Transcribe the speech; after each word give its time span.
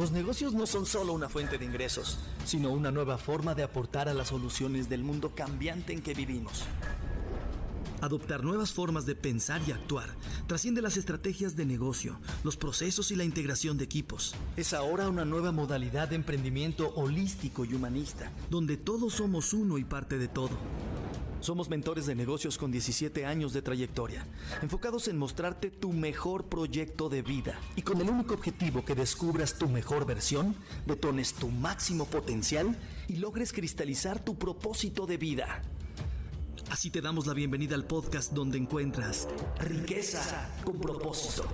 Los 0.00 0.12
negocios 0.12 0.54
no 0.54 0.66
son 0.66 0.86
solo 0.86 1.12
una 1.12 1.28
fuente 1.28 1.58
de 1.58 1.66
ingresos, 1.66 2.16
sino 2.46 2.70
una 2.70 2.90
nueva 2.90 3.18
forma 3.18 3.54
de 3.54 3.62
aportar 3.62 4.08
a 4.08 4.14
las 4.14 4.28
soluciones 4.28 4.88
del 4.88 5.04
mundo 5.04 5.34
cambiante 5.34 5.92
en 5.92 6.00
que 6.00 6.14
vivimos. 6.14 6.62
Adoptar 8.00 8.42
nuevas 8.42 8.72
formas 8.72 9.04
de 9.04 9.14
pensar 9.14 9.60
y 9.66 9.72
actuar 9.72 10.08
trasciende 10.46 10.80
las 10.80 10.96
estrategias 10.96 11.54
de 11.54 11.66
negocio, 11.66 12.18
los 12.44 12.56
procesos 12.56 13.10
y 13.10 13.14
la 13.14 13.24
integración 13.24 13.76
de 13.76 13.84
equipos. 13.84 14.34
Es 14.56 14.72
ahora 14.72 15.06
una 15.06 15.26
nueva 15.26 15.52
modalidad 15.52 16.08
de 16.08 16.16
emprendimiento 16.16 16.94
holístico 16.94 17.66
y 17.66 17.74
humanista, 17.74 18.32
donde 18.48 18.78
todos 18.78 19.12
somos 19.12 19.52
uno 19.52 19.76
y 19.76 19.84
parte 19.84 20.16
de 20.16 20.28
todo. 20.28 20.56
Somos 21.40 21.70
mentores 21.70 22.04
de 22.04 22.14
negocios 22.14 22.58
con 22.58 22.70
17 22.70 23.24
años 23.24 23.54
de 23.54 23.62
trayectoria, 23.62 24.26
enfocados 24.60 25.08
en 25.08 25.16
mostrarte 25.16 25.70
tu 25.70 25.90
mejor 25.92 26.44
proyecto 26.44 27.08
de 27.08 27.22
vida 27.22 27.58
y 27.76 27.82
con 27.82 27.98
el 28.00 28.10
único 28.10 28.34
objetivo 28.34 28.84
que 28.84 28.94
descubras 28.94 29.56
tu 29.56 29.66
mejor 29.66 30.04
versión, 30.04 30.54
detones 30.86 31.32
tu 31.32 31.48
máximo 31.48 32.04
potencial 32.04 32.76
y 33.08 33.16
logres 33.16 33.54
cristalizar 33.54 34.22
tu 34.22 34.36
propósito 34.36 35.06
de 35.06 35.16
vida. 35.16 35.62
Así 36.70 36.90
te 36.90 37.00
damos 37.00 37.26
la 37.26 37.32
bienvenida 37.32 37.74
al 37.74 37.86
podcast 37.86 38.32
donde 38.32 38.58
encuentras 38.58 39.26
riqueza 39.60 40.50
con 40.62 40.78
propósito. 40.78 41.48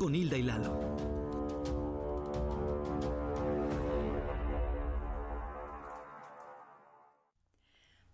Con 0.00 0.16
Hilda 0.16 0.36
y 0.36 0.42
Lalo. 0.42 1.19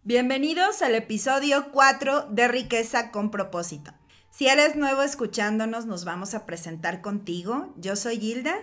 Bienvenidos 0.06 0.82
al 0.82 0.94
episodio 0.94 1.72
4 1.72 2.28
de 2.30 2.46
Riqueza 2.46 3.10
con 3.10 3.32
propósito. 3.32 3.90
Si 4.30 4.46
eres 4.46 4.76
nuevo 4.76 5.02
escuchándonos, 5.02 5.86
nos 5.86 6.04
vamos 6.04 6.32
a 6.34 6.46
presentar 6.46 7.00
contigo. 7.00 7.74
Yo 7.76 7.96
soy 7.96 8.24
Hilda. 8.24 8.54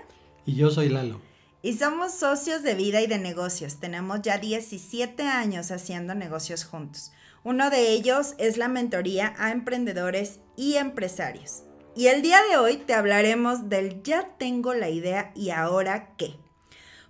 Y 0.45 0.55
yo 0.55 0.71
soy 0.71 0.87
Lalo. 0.87 1.19
Y 1.61 1.73
somos 1.73 2.13
socios 2.13 2.63
de 2.63 2.75
vida 2.75 3.01
y 3.01 3.07
de 3.07 3.19
negocios. 3.19 3.81
Tenemos 3.81 4.21
ya 4.21 4.37
17 4.37 5.23
años 5.23 5.69
haciendo 5.71 6.15
negocios 6.15 6.63
juntos. 6.63 7.11
Uno 7.43 7.69
de 7.69 7.89
ellos 7.89 8.35
es 8.37 8.55
la 8.55 8.69
mentoría 8.69 9.33
a 9.37 9.51
emprendedores 9.51 10.39
y 10.55 10.75
empresarios. 10.75 11.63
Y 11.93 12.07
el 12.07 12.21
día 12.21 12.39
de 12.49 12.55
hoy 12.55 12.77
te 12.77 12.93
hablaremos 12.93 13.67
del 13.67 14.01
ya 14.01 14.29
tengo 14.37 14.73
la 14.73 14.87
idea 14.87 15.33
y 15.35 15.49
ahora 15.49 16.15
qué. 16.15 16.37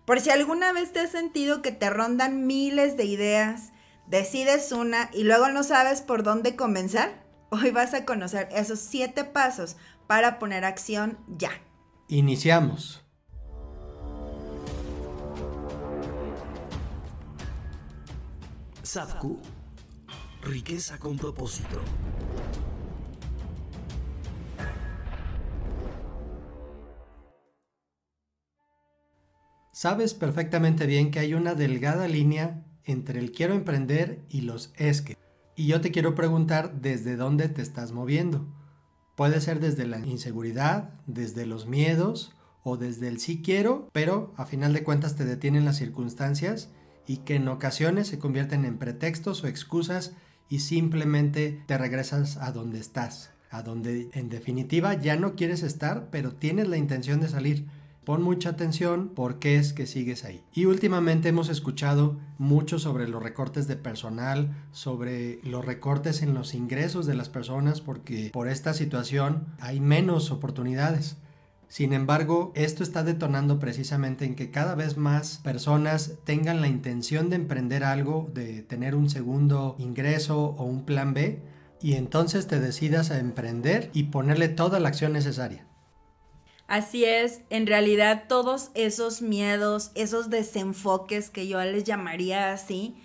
Por 0.05 0.19
si 0.19 0.31
alguna 0.31 0.73
vez 0.73 0.91
te 0.91 1.01
has 1.01 1.11
sentido 1.11 1.61
que 1.61 1.71
te 1.71 1.91
rondan 1.91 2.47
miles 2.47 2.97
de 2.97 3.05
ideas, 3.05 3.72
decides 4.07 4.71
una 4.71 5.09
y 5.13 5.23
luego 5.23 5.49
no 5.49 5.63
sabes 5.63 6.01
por 6.01 6.23
dónde 6.23 6.55
comenzar, 6.55 7.23
hoy 7.49 7.71
vas 7.71 7.93
a 7.93 8.05
conocer 8.05 8.49
esos 8.51 8.79
siete 8.79 9.23
pasos 9.23 9.75
para 10.07 10.39
poner 10.39 10.65
acción 10.65 11.17
ya. 11.27 11.51
Iniciamos. 12.07 13.03
Sadku, 18.83 19.39
riqueza 20.41 20.99
con 20.99 21.17
propósito. 21.17 21.81
Sabes 29.71 30.13
perfectamente 30.13 30.85
bien 30.85 31.09
que 31.09 31.19
hay 31.19 31.33
una 31.33 31.55
delgada 31.55 32.07
línea 32.07 32.63
entre 32.85 33.19
el 33.19 33.31
quiero 33.31 33.53
emprender 33.53 34.19
y 34.29 34.41
los 34.41 34.73
es 34.77 35.01
que. 35.01 35.17
Y 35.55 35.67
yo 35.67 35.81
te 35.81 35.91
quiero 35.91 36.15
preguntar 36.15 36.81
desde 36.81 37.15
dónde 37.15 37.47
te 37.49 37.61
estás 37.61 37.91
moviendo. 37.91 38.45
Puede 39.15 39.41
ser 39.41 39.59
desde 39.59 39.85
la 39.85 39.99
inseguridad, 39.99 40.89
desde 41.05 41.45
los 41.45 41.67
miedos 41.67 42.33
o 42.63 42.77
desde 42.77 43.07
el 43.07 43.19
sí 43.19 43.41
quiero, 43.43 43.89
pero 43.91 44.33
a 44.37 44.45
final 44.45 44.73
de 44.73 44.83
cuentas 44.83 45.15
te 45.15 45.25
detienen 45.25 45.65
las 45.65 45.77
circunstancias 45.77 46.69
y 47.05 47.17
que 47.17 47.35
en 47.35 47.47
ocasiones 47.47 48.07
se 48.07 48.17
convierten 48.17 48.65
en 48.65 48.77
pretextos 48.77 49.43
o 49.43 49.47
excusas 49.47 50.13
y 50.49 50.59
simplemente 50.59 51.63
te 51.67 51.77
regresas 51.77 52.37
a 52.37 52.51
donde 52.51 52.79
estás, 52.79 53.31
a 53.51 53.61
donde 53.61 54.09
en 54.13 54.29
definitiva 54.29 54.93
ya 54.93 55.15
no 55.15 55.35
quieres 55.35 55.61
estar, 55.61 56.09
pero 56.09 56.33
tienes 56.33 56.67
la 56.67 56.77
intención 56.77 57.19
de 57.19 57.29
salir 57.29 57.67
Pon 58.05 58.21
mucha 58.21 58.49
atención 58.49 59.11
porque 59.15 59.55
es 59.55 59.71
que 59.71 59.85
sigues 59.85 60.25
ahí. 60.25 60.43
Y 60.53 60.65
últimamente 60.65 61.29
hemos 61.29 61.47
escuchado 61.49 62.19
mucho 62.37 62.77
sobre 62.77 63.07
los 63.07 63.23
recortes 63.23 63.67
de 63.67 63.77
personal, 63.77 64.53
sobre 64.71 65.39
los 65.43 65.63
recortes 65.63 66.21
en 66.21 66.33
los 66.33 66.53
ingresos 66.53 67.05
de 67.05 67.15
las 67.15 67.29
personas 67.29 67.79
porque 67.79 68.29
por 68.33 68.49
esta 68.49 68.73
situación 68.73 69.45
hay 69.59 69.79
menos 69.79 70.31
oportunidades. 70.31 71.17
Sin 71.69 71.93
embargo, 71.93 72.51
esto 72.55 72.83
está 72.83 73.03
detonando 73.03 73.57
precisamente 73.57 74.25
en 74.25 74.35
que 74.35 74.51
cada 74.51 74.75
vez 74.75 74.97
más 74.97 75.39
personas 75.41 76.19
tengan 76.23 76.61
la 76.61 76.67
intención 76.67 77.31
de 77.31 77.37
emprender 77.37 77.83
algo, 77.83 78.29
de 78.33 78.61
tener 78.61 78.93
un 78.93 79.09
segundo 79.09 79.75
ingreso 79.79 80.49
o 80.57 80.65
un 80.65 80.85
plan 80.85 81.15
B, 81.15 81.41
y 81.81 81.93
entonces 81.93 82.47
te 82.47 82.59
decidas 82.59 83.09
a 83.09 83.17
emprender 83.17 83.89
y 83.91 84.03
ponerle 84.03 84.49
toda 84.49 84.79
la 84.79 84.89
acción 84.89 85.13
necesaria. 85.13 85.65
Así 86.73 87.05
es, 87.05 87.41
en 87.51 87.67
realidad 87.67 88.23
todos 88.27 88.71
esos 88.73 89.21
miedos, 89.21 89.91
esos 89.93 90.31
desenfoques 90.31 91.29
que 91.29 91.47
yo 91.47 91.63
les 91.63 91.83
llamaría 91.83 92.51
así, 92.51 92.95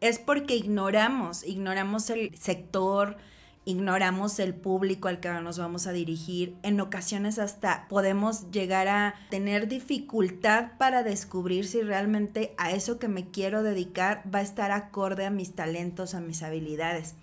es 0.00 0.18
porque 0.18 0.56
ignoramos, 0.56 1.44
ignoramos 1.44 2.08
el 2.08 2.34
sector, 2.34 3.18
ignoramos 3.66 4.38
el 4.38 4.54
público 4.54 5.08
al 5.08 5.20
que 5.20 5.28
nos 5.28 5.58
vamos 5.58 5.86
a 5.86 5.92
dirigir. 5.92 6.56
En 6.62 6.80
ocasiones 6.80 7.38
hasta 7.38 7.86
podemos 7.90 8.50
llegar 8.50 8.88
a 8.88 9.14
tener 9.28 9.68
dificultad 9.68 10.78
para 10.78 11.02
descubrir 11.02 11.66
si 11.66 11.82
realmente 11.82 12.54
a 12.56 12.70
eso 12.70 12.98
que 12.98 13.08
me 13.08 13.28
quiero 13.28 13.62
dedicar 13.62 14.22
va 14.34 14.38
a 14.38 14.42
estar 14.42 14.70
acorde 14.70 15.26
a 15.26 15.30
mis 15.30 15.54
talentos, 15.54 16.14
a 16.14 16.20
mis 16.20 16.42
habilidades. 16.42 17.14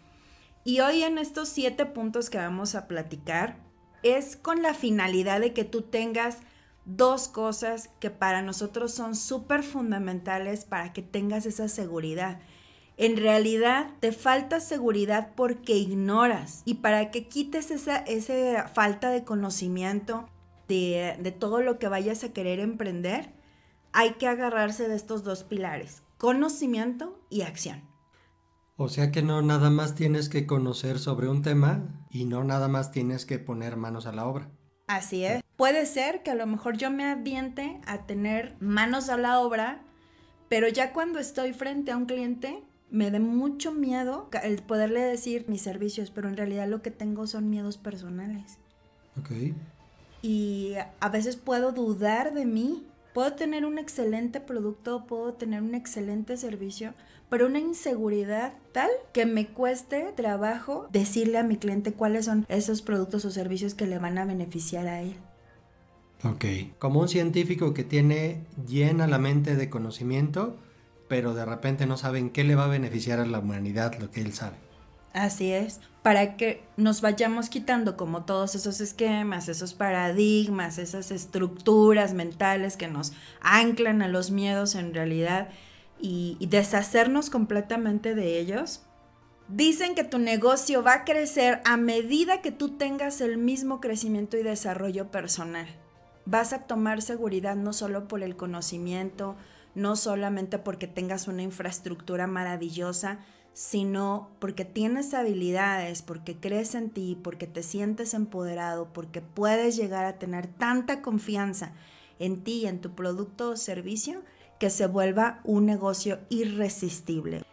Y 0.64 0.82
hoy 0.82 1.02
en 1.02 1.18
estos 1.18 1.50
siete 1.50 1.88
puntos 1.88 2.30
que 2.30 2.38
vamos 2.38 2.76
a 2.76 2.88
platicar, 2.88 3.65
es 4.06 4.36
con 4.38 4.62
la 4.62 4.74
finalidad 4.76 5.42
de 5.42 5.52
que 5.52 5.66
tú 5.66 5.82
tengas 5.82 6.38
dos 6.86 7.28
cosas 7.28 7.90
que 8.00 8.12
para 8.12 8.44
nosotros 8.44 8.94
son 8.94 9.16
súper 9.16 9.64
fundamentales 9.64 10.64
para 10.64 10.94
que 10.94 11.02
tengas 11.02 11.48
esa 11.48 11.68
seguridad. 11.68 12.40
En 12.98 13.18
realidad 13.18 13.90
te 14.00 14.12
falta 14.12 14.60
seguridad 14.60 15.32
porque 15.36 15.76
ignoras 15.76 16.62
y 16.66 16.76
para 16.76 17.10
que 17.10 17.28
quites 17.28 17.72
esa, 17.72 17.98
esa 17.98 18.68
falta 18.68 19.10
de 19.10 19.24
conocimiento 19.24 20.30
de, 20.68 21.18
de 21.20 21.32
todo 21.32 21.62
lo 21.62 21.80
que 21.80 21.88
vayas 21.88 22.24
a 22.24 22.32
querer 22.32 22.60
emprender, 22.60 23.34
hay 23.92 24.12
que 24.14 24.28
agarrarse 24.28 24.88
de 24.88 24.96
estos 24.96 25.24
dos 25.24 25.44
pilares, 25.44 26.04
conocimiento 26.18 27.20
y 27.30 27.42
acción. 27.42 27.95
O 28.78 28.90
sea 28.90 29.12
que 29.12 29.22
no 29.22 29.42
nada 29.42 29.70
más 29.70 29.96
tienes 29.96 30.28
que 30.28 30.46
conocer 30.46 31.00
sobre 31.00 31.30
un 31.30 31.42
tema 31.42 32.08
y 32.10 32.26
no 32.26 32.44
nada 32.44 32.68
más 32.68 32.92
tienes 32.92 33.26
que 33.26 33.40
poner 33.40 33.78
manos 33.78 34.06
a 34.06 34.12
la 34.12 34.26
obra. 34.26 34.50
Así 34.88 35.24
es. 35.24 35.42
Puede 35.56 35.86
ser 35.86 36.24
que 36.24 36.32
a 36.32 36.36
lo 36.36 36.46
mejor 36.46 36.78
yo 36.78 36.92
me 36.92 37.06
aviente 37.06 37.80
a 37.86 38.06
tener 38.06 38.56
manos 38.60 39.10
a 39.10 39.18
la 39.18 39.40
obra, 39.40 39.82
pero 40.50 40.68
ya 40.68 40.92
cuando 40.92 41.20
estoy 41.20 41.54
frente 41.54 41.92
a 41.92 41.98
un 41.98 42.06
cliente 42.06 42.64
me 42.92 43.12
dé 43.12 43.20
mucho 43.20 43.72
miedo 43.72 44.30
el 44.44 44.62
poderle 44.62 45.02
decir 45.02 45.46
mis 45.48 45.62
servicios, 45.62 46.12
pero 46.12 46.28
en 46.28 46.38
realidad 46.38 46.68
lo 46.68 46.82
que 46.82 46.92
tengo 46.92 47.28
son 47.28 47.50
miedos 47.50 47.78
personales. 47.78 48.58
Ok. 49.18 49.32
Y 50.22 50.74
a 51.00 51.10
veces 51.10 51.36
puedo 51.38 51.72
dudar 51.72 52.34
de 52.34 52.46
mí. 52.46 52.86
Puedo 53.14 53.34
tener 53.34 53.66
un 53.66 53.78
excelente 53.78 54.42
producto, 54.42 55.06
puedo 55.08 55.34
tener 55.34 55.62
un 55.62 55.74
excelente 55.74 56.36
servicio, 56.36 56.94
pero 57.30 57.48
una 57.48 57.60
inseguridad 57.60 58.54
tal 58.72 58.90
que 59.14 59.26
me 59.26 59.48
cueste 59.48 60.14
trabajo 60.16 60.88
decirle 60.92 61.38
a 61.38 61.44
mi 61.44 61.58
cliente 61.58 61.94
cuáles 61.94 62.26
son 62.26 62.46
esos 62.50 62.82
productos 62.82 63.26
o 63.26 63.32
servicios 63.32 63.74
que 63.74 63.88
le 63.88 64.00
van 64.00 64.18
a 64.18 64.26
beneficiar 64.26 64.88
a 64.88 65.02
él. 65.02 65.16
Ok. 66.24 66.46
Como 66.80 67.02
un 67.02 67.10
científico 67.10 67.74
que 67.74 67.84
tiene 67.84 68.42
llena 68.68 69.08
la 69.08 69.18
mente 69.18 69.56
de 69.56 69.70
conocimiento, 69.70 70.58
pero 71.08 71.34
de 71.34 71.46
repente 71.46 71.86
no 71.86 71.98
sabe 71.98 72.20
en 72.20 72.30
qué 72.30 72.44
le 72.44 72.56
va 72.56 72.66
a 72.66 72.70
beneficiar 72.70 73.20
a 73.20 73.26
la 73.26 73.40
humanidad 73.40 73.96
lo 74.00 74.12
que 74.12 74.22
él 74.22 74.34
sabe. 74.34 74.58
Así 75.14 75.52
es, 75.52 75.80
para 76.04 76.36
que 76.36 76.62
nos 76.76 77.00
vayamos 77.00 77.48
quitando 77.48 77.96
como 77.96 78.26
todos 78.26 78.54
esos 78.54 78.82
esquemas, 78.82 79.48
esos 79.48 79.74
paradigmas, 79.74 80.78
esas 80.78 81.10
estructuras 81.10 82.14
mentales 82.14 82.76
que 82.76 82.90
nos 82.90 83.14
anclan 83.40 84.02
a 84.02 84.10
los 84.10 84.30
miedos 84.30 84.76
en 84.76 84.94
realidad 84.94 85.48
y, 86.00 86.38
deshacernos 86.50 87.30
completamente 87.30 88.16
de 88.16 88.40
ellos. 88.40 88.84
Dicen 89.48 89.96
que 89.96 90.04
tu 90.04 90.18
negocio 90.18 90.84
va 90.84 90.94
a 90.94 91.04
crecer 91.06 91.62
a 91.66 91.78
medida 91.78 92.42
que 92.42 92.52
tú 92.52 92.78
tengas 92.78 93.22
el 93.22 93.38
mismo 93.38 93.80
crecimiento 93.80 94.38
y 94.38 94.44
desarrollo 94.44 95.12
personal. 95.12 95.68
Vas 96.26 96.54
a 96.54 96.64
tomar 96.64 97.02
seguridad 97.02 97.56
no 97.56 97.72
solo 97.72 98.08
por 98.08 98.24
el 98.24 98.36
conocimiento, 98.36 99.36
no 99.76 99.96
solamente 99.96 100.58
porque 100.58 100.88
tengas 100.88 101.28
una 101.28 101.44
infraestructura 101.44 102.26
maravillosa, 102.26 103.20
sino 103.54 104.32
porque 104.40 104.66
tienes 104.66 105.14
habilidades, 105.14 106.02
porque 106.02 106.38
crees 106.38 106.76
en 106.76 106.90
ti, 106.90 107.18
porque 107.24 107.48
te 107.48 107.64
sientes 107.64 108.14
empoderado, 108.14 108.92
porque 108.92 109.22
puedes 109.22 109.78
llegar 109.78 110.06
a 110.06 110.18
tener 110.18 110.48
tanta 110.48 111.02
confianza 111.02 111.74
en 112.20 112.44
ti, 112.44 112.66
en 112.66 112.82
tu 112.82 112.96
producto 112.96 113.52
o 113.52 113.56
servicio, 113.56 114.24
que 114.60 114.70
se 114.70 114.88
vuelva 114.88 115.40
un 115.44 115.66
negocio 115.66 116.20
irresistible. 116.30 117.44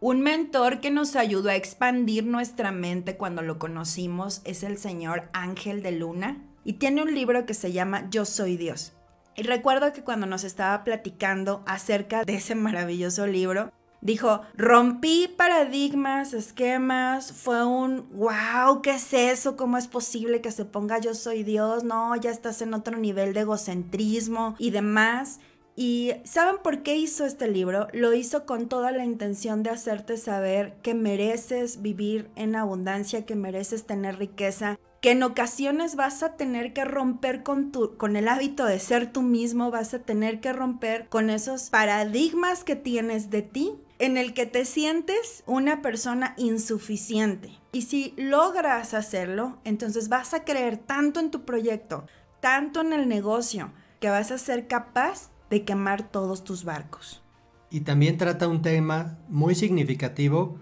Un 0.00 0.20
mentor 0.20 0.80
que 0.80 0.90
nos 0.90 1.14
ayudó 1.14 1.50
a 1.50 1.54
expandir 1.54 2.24
nuestra 2.24 2.72
mente 2.72 3.16
cuando 3.16 3.42
lo 3.42 3.58
conocimos 3.58 4.42
es 4.44 4.64
el 4.64 4.76
señor 4.76 5.28
Ángel 5.32 5.82
de 5.82 5.92
Luna 5.92 6.42
y 6.64 6.74
tiene 6.74 7.02
un 7.02 7.14
libro 7.14 7.46
que 7.46 7.54
se 7.54 7.72
llama 7.72 8.08
Yo 8.10 8.24
Soy 8.24 8.56
Dios. 8.56 8.92
Y 9.36 9.44
recuerdo 9.44 9.92
que 9.92 10.02
cuando 10.02 10.26
nos 10.26 10.44
estaba 10.44 10.84
platicando 10.84 11.62
acerca 11.66 12.24
de 12.24 12.34
ese 12.34 12.54
maravilloso 12.54 13.26
libro, 13.26 13.72
dijo, 14.02 14.42
rompí 14.56 15.28
paradigmas, 15.28 16.34
esquemas, 16.34 17.32
fue 17.32 17.64
un, 17.64 18.08
wow, 18.10 18.82
¿qué 18.82 18.90
es 18.96 19.14
eso? 19.14 19.56
¿Cómo 19.56 19.78
es 19.78 19.86
posible 19.86 20.40
que 20.40 20.50
se 20.50 20.64
ponga 20.64 20.98
yo 20.98 21.14
soy 21.14 21.44
Dios? 21.44 21.84
No, 21.84 22.14
ya 22.16 22.30
estás 22.30 22.60
en 22.60 22.74
otro 22.74 22.98
nivel 22.98 23.32
de 23.32 23.40
egocentrismo 23.40 24.56
y 24.58 24.70
demás. 24.70 25.40
Y 25.74 26.12
¿saben 26.24 26.56
por 26.62 26.82
qué 26.82 26.96
hizo 26.96 27.24
este 27.24 27.48
libro? 27.48 27.88
Lo 27.92 28.12
hizo 28.12 28.44
con 28.44 28.68
toda 28.68 28.92
la 28.92 29.04
intención 29.04 29.62
de 29.62 29.70
hacerte 29.70 30.18
saber 30.18 30.74
que 30.82 30.94
mereces 30.94 31.80
vivir 31.80 32.30
en 32.36 32.56
abundancia, 32.56 33.24
que 33.24 33.36
mereces 33.36 33.86
tener 33.86 34.18
riqueza, 34.18 34.78
que 35.00 35.12
en 35.12 35.22
ocasiones 35.22 35.96
vas 35.96 36.22
a 36.22 36.36
tener 36.36 36.72
que 36.72 36.84
romper 36.84 37.42
con, 37.42 37.72
tu, 37.72 37.96
con 37.96 38.16
el 38.16 38.28
hábito 38.28 38.66
de 38.66 38.78
ser 38.78 39.12
tú 39.12 39.22
mismo, 39.22 39.70
vas 39.70 39.94
a 39.94 39.98
tener 39.98 40.40
que 40.40 40.52
romper 40.52 41.08
con 41.08 41.30
esos 41.30 41.70
paradigmas 41.70 42.64
que 42.64 42.76
tienes 42.76 43.30
de 43.30 43.42
ti 43.42 43.72
en 43.98 44.16
el 44.16 44.34
que 44.34 44.46
te 44.46 44.64
sientes 44.64 45.42
una 45.46 45.82
persona 45.82 46.34
insuficiente. 46.36 47.50
Y 47.72 47.82
si 47.82 48.14
logras 48.16 48.94
hacerlo, 48.94 49.58
entonces 49.64 50.08
vas 50.08 50.34
a 50.34 50.44
creer 50.44 50.76
tanto 50.76 51.18
en 51.18 51.30
tu 51.30 51.44
proyecto, 51.44 52.06
tanto 52.40 52.80
en 52.82 52.92
el 52.92 53.08
negocio, 53.08 53.72
que 53.98 54.10
vas 54.10 54.30
a 54.30 54.38
ser 54.38 54.68
capaz 54.68 55.31
de 55.52 55.64
quemar 55.64 56.10
todos 56.10 56.44
tus 56.44 56.64
barcos. 56.64 57.22
Y 57.70 57.80
también 57.80 58.16
trata 58.16 58.48
un 58.48 58.62
tema 58.62 59.18
muy 59.28 59.54
significativo 59.54 60.56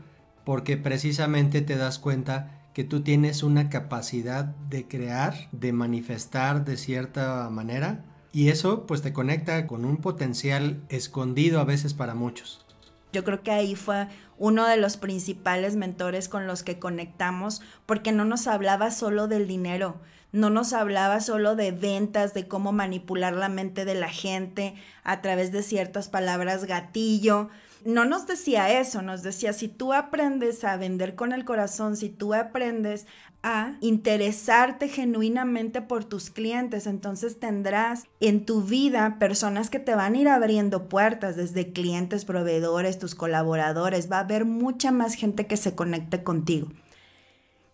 porque 0.44 0.76
precisamente 0.76 1.60
te 1.60 1.76
das 1.76 2.00
cuenta 2.00 2.60
que 2.74 2.82
tú 2.82 3.02
tienes 3.02 3.44
una 3.44 3.70
capacidad 3.70 4.44
de 4.44 4.88
crear, 4.88 5.48
de 5.52 5.72
manifestar 5.72 6.64
de 6.64 6.76
cierta 6.76 7.48
manera 7.50 8.04
y 8.32 8.48
eso 8.48 8.84
pues 8.88 9.00
te 9.00 9.12
conecta 9.12 9.68
con 9.68 9.84
un 9.84 9.98
potencial 9.98 10.82
escondido 10.88 11.60
a 11.60 11.64
veces 11.64 11.94
para 11.94 12.16
muchos. 12.16 12.66
Yo 13.12 13.22
creo 13.22 13.44
que 13.44 13.52
ahí 13.52 13.76
fue 13.76 14.08
uno 14.40 14.66
de 14.66 14.78
los 14.78 14.96
principales 14.96 15.76
mentores 15.76 16.30
con 16.30 16.46
los 16.46 16.62
que 16.62 16.78
conectamos 16.78 17.60
porque 17.84 18.10
no 18.10 18.24
nos 18.24 18.46
hablaba 18.46 18.90
solo 18.90 19.28
del 19.28 19.46
dinero, 19.46 20.00
no 20.32 20.48
nos 20.48 20.72
hablaba 20.72 21.20
solo 21.20 21.56
de 21.56 21.72
ventas, 21.72 22.32
de 22.32 22.48
cómo 22.48 22.72
manipular 22.72 23.34
la 23.34 23.50
mente 23.50 23.84
de 23.84 23.94
la 23.94 24.08
gente 24.08 24.76
a 25.04 25.20
través 25.20 25.52
de 25.52 25.62
ciertas 25.62 26.08
palabras 26.08 26.64
gatillo, 26.64 27.50
no 27.84 28.06
nos 28.06 28.26
decía 28.26 28.78
eso, 28.80 29.02
nos 29.02 29.22
decía, 29.22 29.52
si 29.52 29.68
tú 29.68 29.92
aprendes 29.92 30.64
a 30.64 30.76
vender 30.76 31.14
con 31.14 31.32
el 31.32 31.44
corazón, 31.44 31.96
si 31.96 32.08
tú 32.08 32.32
aprendes 32.34 33.06
a 33.42 33.76
interesarte 33.80 34.88
genuinamente 34.88 35.82
por 35.82 36.04
tus 36.04 36.30
clientes, 36.30 36.86
entonces 36.86 37.40
tendrás 37.40 38.04
en 38.20 38.44
tu 38.44 38.62
vida 38.62 39.18
personas 39.18 39.70
que 39.70 39.78
te 39.78 39.94
van 39.94 40.14
a 40.14 40.18
ir 40.18 40.28
abriendo 40.28 40.88
puertas, 40.88 41.36
desde 41.36 41.72
clientes, 41.72 42.24
proveedores, 42.24 42.98
tus 42.98 43.14
colaboradores, 43.14 44.10
va 44.10 44.18
a 44.18 44.20
haber 44.20 44.44
mucha 44.44 44.92
más 44.92 45.14
gente 45.14 45.46
que 45.46 45.56
se 45.56 45.74
conecte 45.74 46.22
contigo. 46.22 46.68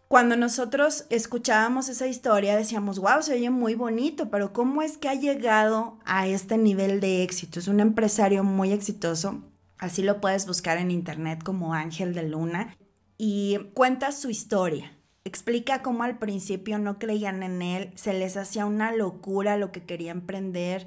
Cuando 0.08 0.36
nosotros 0.36 1.06
escuchábamos 1.10 1.88
esa 1.88 2.06
historia 2.06 2.56
decíamos, 2.56 3.00
wow, 3.00 3.22
se 3.22 3.34
oye 3.34 3.50
muy 3.50 3.74
bonito, 3.74 4.30
pero 4.30 4.52
¿cómo 4.52 4.82
es 4.82 4.98
que 4.98 5.08
ha 5.08 5.14
llegado 5.14 5.98
a 6.04 6.28
este 6.28 6.58
nivel 6.58 7.00
de 7.00 7.24
éxito? 7.24 7.58
Es 7.58 7.66
un 7.66 7.80
empresario 7.80 8.44
muy 8.44 8.72
exitoso 8.72 9.42
Así 9.78 10.02
lo 10.02 10.20
puedes 10.20 10.46
buscar 10.46 10.78
en 10.78 10.90
internet 10.90 11.42
como 11.42 11.74
Ángel 11.74 12.14
de 12.14 12.28
Luna. 12.28 12.74
Y 13.18 13.58
cuenta 13.74 14.12
su 14.12 14.30
historia. 14.30 14.95
Explica 15.26 15.82
cómo 15.82 16.04
al 16.04 16.18
principio 16.18 16.78
no 16.78 17.00
creían 17.00 17.42
en 17.42 17.60
él, 17.60 17.90
se 17.96 18.12
les 18.12 18.36
hacía 18.36 18.64
una 18.64 18.92
locura 18.92 19.56
lo 19.56 19.72
que 19.72 19.82
quería 19.82 20.12
emprender. 20.12 20.86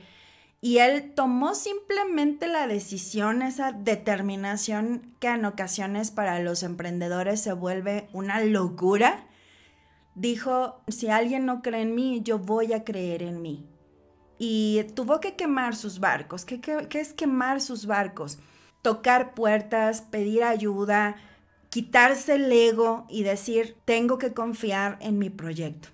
Y 0.61 0.77
él 0.77 1.11
tomó 1.13 1.55
simplemente 1.55 2.47
la 2.47 2.65
decisión, 2.65 3.41
esa 3.41 3.73
determinación 3.73 5.13
que 5.19 5.27
en 5.27 5.43
ocasiones 5.43 6.11
para 6.11 6.39
los 6.39 6.63
emprendedores 6.63 7.41
se 7.41 7.51
vuelve 7.51 8.07
una 8.13 8.41
locura. 8.41 9.27
Dijo, 10.15 10.85
si 10.87 11.09
alguien 11.09 11.45
no 11.45 11.61
cree 11.61 11.81
en 11.81 11.93
mí, 11.93 12.21
yo 12.23 12.39
voy 12.39 12.71
a 12.71 12.85
creer 12.85 13.23
en 13.23 13.41
mí. 13.41 13.67
Y 14.37 14.85
tuvo 14.95 15.19
que 15.19 15.35
quemar 15.35 15.75
sus 15.75 15.99
barcos. 15.99 16.45
¿Qué, 16.45 16.61
qué 16.61 16.99
es 17.01 17.11
quemar 17.11 17.59
sus 17.59 17.85
barcos? 17.85 18.39
tocar 18.81 19.33
puertas, 19.33 20.01
pedir 20.01 20.43
ayuda, 20.43 21.15
quitarse 21.69 22.35
el 22.35 22.51
ego 22.51 23.05
y 23.09 23.23
decir, 23.23 23.77
tengo 23.85 24.17
que 24.17 24.33
confiar 24.33 24.97
en 25.01 25.17
mi 25.19 25.29
proyecto. 25.29 25.89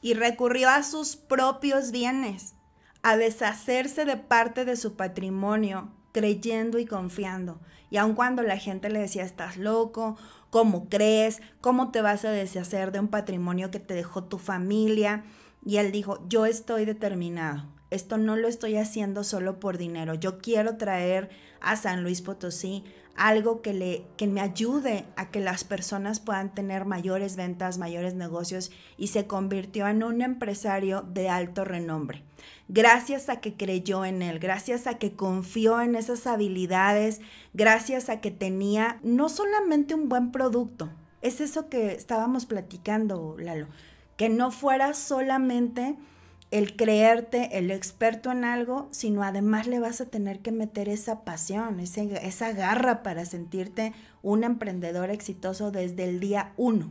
Y 0.00 0.14
recurrió 0.14 0.70
a 0.70 0.82
sus 0.82 1.16
propios 1.16 1.90
bienes, 1.90 2.54
a 3.02 3.16
deshacerse 3.16 4.04
de 4.04 4.16
parte 4.16 4.64
de 4.64 4.76
su 4.76 4.94
patrimonio, 4.94 5.90
creyendo 6.12 6.78
y 6.78 6.86
confiando. 6.86 7.60
Y 7.90 7.96
aun 7.96 8.14
cuando 8.14 8.42
la 8.42 8.58
gente 8.58 8.90
le 8.90 9.00
decía, 9.00 9.24
estás 9.24 9.56
loco, 9.56 10.16
¿cómo 10.50 10.88
crees? 10.88 11.40
¿Cómo 11.60 11.90
te 11.90 12.00
vas 12.00 12.24
a 12.24 12.30
deshacer 12.30 12.92
de 12.92 13.00
un 13.00 13.08
patrimonio 13.08 13.70
que 13.70 13.80
te 13.80 13.94
dejó 13.94 14.24
tu 14.24 14.38
familia? 14.38 15.24
Y 15.64 15.78
él 15.78 15.90
dijo, 15.90 16.24
yo 16.28 16.46
estoy 16.46 16.84
determinado. 16.84 17.64
Esto 17.90 18.18
no 18.18 18.36
lo 18.36 18.48
estoy 18.48 18.76
haciendo 18.76 19.24
solo 19.24 19.60
por 19.60 19.78
dinero. 19.78 20.14
Yo 20.14 20.38
quiero 20.38 20.76
traer 20.76 21.30
a 21.60 21.76
San 21.76 22.02
Luis 22.02 22.22
Potosí 22.22 22.84
algo 23.16 23.62
que, 23.62 23.74
le, 23.74 24.04
que 24.16 24.28
me 24.28 24.40
ayude 24.40 25.04
a 25.16 25.30
que 25.30 25.40
las 25.40 25.64
personas 25.64 26.20
puedan 26.20 26.54
tener 26.54 26.84
mayores 26.84 27.34
ventas, 27.34 27.76
mayores 27.76 28.14
negocios 28.14 28.70
y 28.96 29.08
se 29.08 29.26
convirtió 29.26 29.88
en 29.88 30.04
un 30.04 30.22
empresario 30.22 31.02
de 31.02 31.28
alto 31.28 31.64
renombre. 31.64 32.22
Gracias 32.68 33.28
a 33.28 33.40
que 33.40 33.54
creyó 33.54 34.04
en 34.04 34.22
él, 34.22 34.38
gracias 34.38 34.86
a 34.86 34.98
que 34.98 35.12
confió 35.12 35.80
en 35.80 35.96
esas 35.96 36.26
habilidades, 36.28 37.20
gracias 37.54 38.08
a 38.08 38.20
que 38.20 38.30
tenía 38.30 39.00
no 39.02 39.28
solamente 39.28 39.94
un 39.94 40.08
buen 40.08 40.30
producto, 40.30 40.88
es 41.20 41.40
eso 41.40 41.68
que 41.68 41.92
estábamos 41.92 42.46
platicando, 42.46 43.36
Lalo, 43.38 43.66
que 44.16 44.28
no 44.28 44.52
fuera 44.52 44.94
solamente 44.94 45.96
el 46.50 46.76
creerte 46.76 47.58
el 47.58 47.70
experto 47.70 48.32
en 48.32 48.44
algo, 48.44 48.88
sino 48.90 49.22
además 49.22 49.66
le 49.66 49.80
vas 49.80 50.00
a 50.00 50.06
tener 50.06 50.40
que 50.40 50.52
meter 50.52 50.88
esa 50.88 51.24
pasión, 51.24 51.80
esa 51.80 52.52
garra 52.52 53.02
para 53.02 53.26
sentirte 53.26 53.92
un 54.22 54.44
emprendedor 54.44 55.10
exitoso 55.10 55.70
desde 55.70 56.08
el 56.08 56.20
día 56.20 56.52
uno. 56.56 56.90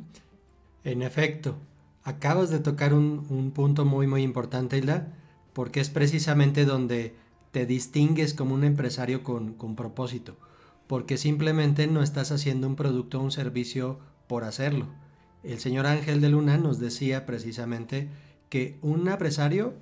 En 0.84 1.02
efecto, 1.02 1.56
acabas 2.04 2.50
de 2.50 2.60
tocar 2.60 2.94
un, 2.94 3.52
punto 3.54 3.84
muy 3.84 4.06
muy 4.06 4.22
importante, 4.22 4.78
Hilda, 4.78 5.14
porque 5.54 5.80
es 5.80 5.90
precisamente 5.90 6.64
donde 6.64 7.16
te 7.52 7.66
distingues 7.66 8.34
como 8.36 8.54
un 8.54 8.64
empresario 8.64 9.24
con, 9.24 9.54
con 9.54 9.76
propósito, 9.76 10.38
porque 10.86 11.18
simplemente 11.18 11.88
no 11.88 12.04
estás 12.04 12.32
haciendo 12.32 12.68
un 12.68 12.76
producto 12.76 13.20
o 13.20 13.24
un 13.24 13.32
servicio 13.32 14.00
por 14.28 14.44
hacerlo. 14.44 14.86
El 15.44 15.60
señor 15.60 15.88
Ángel 15.88 16.22
de 16.22 16.30
Luna 16.30 16.58
nos 16.58 16.80
decía 16.80 17.26
precisamente 17.26 18.10
que 18.50 18.77
un 18.82 19.08
empresario 19.08 19.74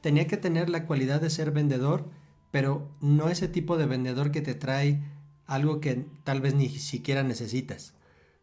tenía 0.00 0.26
que 0.26 0.36
tener 0.36 0.68
la 0.68 0.86
cualidad 0.86 1.20
de 1.20 1.30
ser 1.30 1.50
vendedor, 1.50 2.08
pero 2.50 2.88
no 3.00 3.28
ese 3.28 3.48
tipo 3.48 3.78
de 3.78 3.86
vendedor 3.86 4.30
que 4.30 4.42
te 4.42 4.54
trae 4.54 5.02
algo 5.46 5.80
que 5.80 6.06
tal 6.24 6.40
vez 6.40 6.54
ni 6.54 6.68
siquiera 6.68 7.22
necesitas, 7.22 7.94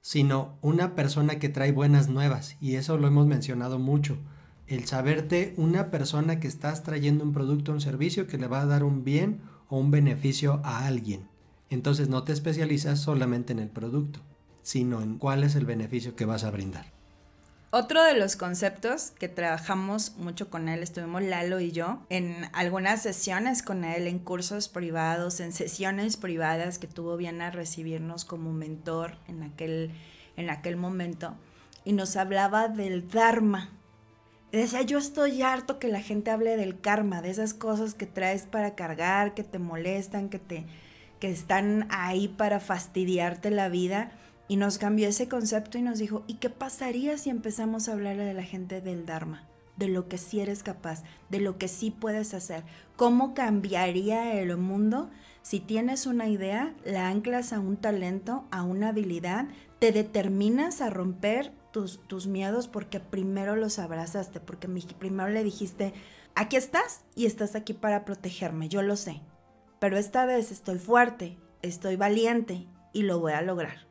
sino 0.01 0.57
una 0.61 0.95
persona 0.95 1.39
que 1.39 1.49
trae 1.49 1.71
buenas 1.71 2.09
nuevas, 2.09 2.57
y 2.59 2.75
eso 2.75 2.97
lo 2.97 3.07
hemos 3.07 3.27
mencionado 3.27 3.79
mucho. 3.79 4.17
El 4.67 4.85
saberte 4.85 5.53
una 5.57 5.89
persona 5.89 6.39
que 6.39 6.47
estás 6.47 6.83
trayendo 6.83 7.23
un 7.23 7.33
producto 7.33 7.71
o 7.71 7.75
un 7.75 7.81
servicio 7.81 8.27
que 8.27 8.37
le 8.37 8.47
va 8.47 8.61
a 8.61 8.65
dar 8.65 8.83
un 8.83 9.03
bien 9.03 9.41
o 9.67 9.79
un 9.79 9.91
beneficio 9.91 10.61
a 10.63 10.85
alguien. 10.85 11.27
Entonces 11.69 12.09
no 12.09 12.23
te 12.23 12.33
especializas 12.33 12.99
solamente 12.99 13.53
en 13.53 13.59
el 13.59 13.69
producto, 13.69 14.19
sino 14.61 15.01
en 15.01 15.17
cuál 15.17 15.43
es 15.43 15.55
el 15.55 15.65
beneficio 15.65 16.15
que 16.15 16.25
vas 16.25 16.43
a 16.43 16.51
brindar. 16.51 16.98
Otro 17.71 18.03
de 18.03 18.15
los 18.15 18.35
conceptos 18.35 19.11
que 19.11 19.29
trabajamos 19.29 20.15
mucho 20.17 20.49
con 20.49 20.69
él, 20.69 20.81
estuvimos 20.81 21.21
Lalo 21.21 21.59
y 21.59 21.71
yo 21.71 21.99
en 22.09 22.49
algunas 22.51 23.03
sesiones 23.03 23.61
con 23.61 23.83
él, 23.83 24.07
en 24.07 24.17
cursos 24.17 24.69
privados, 24.69 25.39
en 25.39 25.53
sesiones 25.53 26.17
privadas 26.17 26.79
que 26.79 26.87
tuvo 26.87 27.15
bien 27.15 27.43
a 27.43 27.51
recibirnos 27.51 28.25
como 28.25 28.51
mentor 28.53 29.17
en 29.27 29.43
aquel, 29.43 29.91
en 30.35 30.49
aquel 30.49 30.77
momento, 30.77 31.35
y 31.85 31.93
nos 31.93 32.15
hablaba 32.15 32.69
del 32.69 33.07
Dharma. 33.07 33.69
decía, 34.51 34.81
yo 34.81 34.97
estoy 34.97 35.43
harto 35.43 35.77
que 35.77 35.89
la 35.89 36.01
gente 36.01 36.31
hable 36.31 36.57
del 36.57 36.81
karma, 36.81 37.21
de 37.21 37.29
esas 37.29 37.53
cosas 37.53 37.93
que 37.93 38.07
traes 38.07 38.47
para 38.47 38.73
cargar, 38.73 39.35
que 39.35 39.43
te 39.43 39.59
molestan, 39.59 40.29
que, 40.29 40.39
te, 40.39 40.65
que 41.19 41.29
están 41.29 41.85
ahí 41.91 42.29
para 42.29 42.59
fastidiarte 42.59 43.51
la 43.51 43.69
vida 43.69 44.11
y 44.49 44.57
nos 44.57 44.77
cambió 44.77 45.07
ese 45.07 45.29
concepto 45.29 45.77
y 45.77 45.81
nos 45.81 45.99
dijo, 45.99 46.25
¿y 46.27 46.33
qué 46.35 46.49
pasaría 46.49 47.17
si 47.17 47.29
empezamos 47.29 47.87
a 47.87 47.93
hablarle 47.93 48.25
de 48.25 48.33
la 48.33 48.43
gente 48.43 48.81
del 48.81 49.05
Dharma? 49.05 49.45
de 49.79 49.87
lo 49.87 50.09
que 50.09 50.17
sí 50.17 50.41
eres 50.41 50.61
capaz, 50.61 51.03
de 51.29 51.39
lo 51.39 51.57
que 51.57 51.69
sí 51.69 51.89
puedes 51.89 52.33
hacer. 52.33 52.63
¿Cómo 52.97 53.33
cambiaría 53.33 54.33
el 54.33 54.57
mundo 54.57 55.09
si 55.41 55.61
tienes 55.61 56.05
una 56.05 56.27
idea, 56.27 56.75
la 56.83 57.07
anclas 57.07 57.53
a 57.53 57.59
un 57.59 57.77
talento, 57.77 58.43
a 58.51 58.61
una 58.63 58.89
habilidad, 58.89 59.47
te 59.79 59.91
determinas 59.93 60.81
a 60.81 60.89
romper 60.89 61.53
tus, 61.71 62.05
tus 62.07 62.27
miedos 62.27 62.67
porque 62.67 62.99
primero 62.99 63.55
los 63.55 63.79
abrazaste, 63.79 64.41
porque 64.41 64.67
primero 64.99 65.29
le 65.29 65.43
dijiste, 65.43 65.93
aquí 66.35 66.57
estás 66.57 67.05
y 67.15 67.25
estás 67.25 67.55
aquí 67.55 67.73
para 67.73 68.03
protegerme, 68.03 68.67
yo 68.67 68.81
lo 68.81 68.97
sé, 68.97 69.21
pero 69.79 69.97
esta 69.97 70.25
vez 70.25 70.51
estoy 70.51 70.77
fuerte, 70.77 71.37
estoy 71.61 71.95
valiente 71.95 72.67
y 72.91 73.03
lo 73.03 73.19
voy 73.19 73.31
a 73.31 73.41
lograr. 73.41 73.88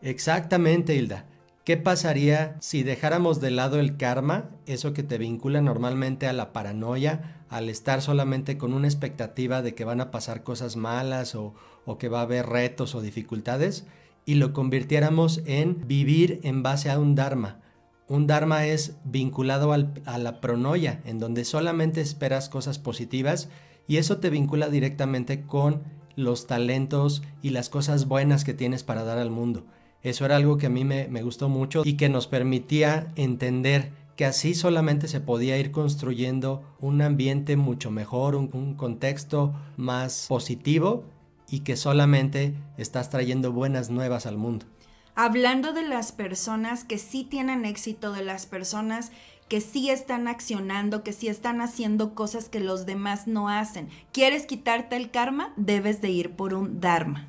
Exactamente, 0.00 0.94
Hilda. 0.94 1.26
¿Qué 1.64 1.76
pasaría 1.76 2.56
si 2.60 2.82
dejáramos 2.82 3.40
de 3.40 3.50
lado 3.50 3.78
el 3.78 3.96
karma, 3.96 4.48
eso 4.64 4.94
que 4.94 5.02
te 5.02 5.18
vincula 5.18 5.60
normalmente 5.60 6.26
a 6.26 6.32
la 6.32 6.52
paranoia, 6.52 7.44
al 7.50 7.68
estar 7.68 8.00
solamente 8.00 8.56
con 8.56 8.72
una 8.72 8.86
expectativa 8.86 9.60
de 9.60 9.74
que 9.74 9.84
van 9.84 10.00
a 10.00 10.10
pasar 10.10 10.42
cosas 10.42 10.76
malas 10.76 11.34
o, 11.34 11.54
que 11.98 12.08
va 12.08 12.20
a 12.20 12.22
haber 12.22 12.46
retos 12.46 12.94
o 12.94 13.02
dificultades, 13.02 13.86
y 14.24 14.34
lo 14.34 14.52
convirtiéramos 14.52 15.42
en 15.44 15.86
vivir 15.86 16.40
en 16.42 16.62
base 16.62 16.90
a 16.90 16.98
un 16.98 17.14
dharma? 17.14 17.60
Un 18.06 18.26
dharma 18.26 18.64
es 18.64 18.96
vinculado 19.04 19.72
a 19.72 20.18
la 20.18 20.40
pronoia, 20.40 21.02
en 21.04 21.18
donde 21.18 21.44
solamente 21.44 22.00
esperas 22.00 22.48
cosas 22.48 22.78
positivas 22.78 23.50
y 23.86 23.98
eso 23.98 24.18
te 24.18 24.30
vincula 24.30 24.70
directamente 24.70 25.42
con 25.42 25.82
los 26.16 26.46
talentos 26.46 27.22
y 27.42 27.50
las 27.50 27.68
cosas 27.68 28.06
buenas 28.08 28.44
que 28.44 28.54
tienes 28.54 28.84
para 28.84 29.04
dar 29.04 29.18
al 29.18 29.30
mundo. 29.30 29.66
Eso 30.02 30.24
era 30.24 30.36
algo 30.36 30.58
que 30.58 30.66
a 30.66 30.70
mí 30.70 30.84
me, 30.84 31.22
gustó 31.22 31.48
mucho 31.48 31.82
y 31.84 31.96
que 31.96 32.08
nos 32.08 32.26
permitía 32.26 33.12
entender 33.16 33.92
que 34.16 34.24
así 34.24 34.54
solamente 34.54 35.08
se 35.08 35.20
podía 35.20 35.58
ir 35.58 35.70
construyendo 35.70 36.62
un 36.80 37.02
ambiente 37.02 37.56
mucho 37.56 37.90
mejor, 37.90 38.34
un, 38.34 38.50
un, 38.52 38.74
contexto 38.74 39.54
más 39.76 40.26
positivo 40.28 41.04
y 41.48 41.60
que 41.60 41.76
solamente 41.76 42.54
estás 42.76 43.10
trayendo 43.10 43.52
buenas 43.52 43.90
nuevas 43.90 44.26
al 44.26 44.36
mundo. 44.36 44.66
Hablando 45.14 45.72
de 45.72 45.82
las 45.82 46.12
personas 46.12 46.84
que 46.84 46.98
sí 46.98 47.24
tienen 47.24 47.64
éxito, 47.64 48.12
de 48.12 48.24
las 48.24 48.46
personas 48.46 49.10
que 49.48 49.60
sí 49.60 49.90
están 49.90 50.28
accionando, 50.28 51.02
que 51.02 51.12
sí 51.12 51.28
están 51.28 51.60
haciendo 51.60 52.14
cosas 52.14 52.48
que 52.48 52.60
los 52.60 52.86
demás 52.86 53.26
no 53.26 53.48
hacen. 53.48 53.88
¿Quieres 54.12 54.46
quitarte 54.46 54.96
el 54.96 55.10
karma? 55.10 55.52
Debes 55.56 56.00
de 56.00 56.10
ir 56.10 56.32
por 56.32 56.54
un 56.54 56.80
dharma. 56.80 57.26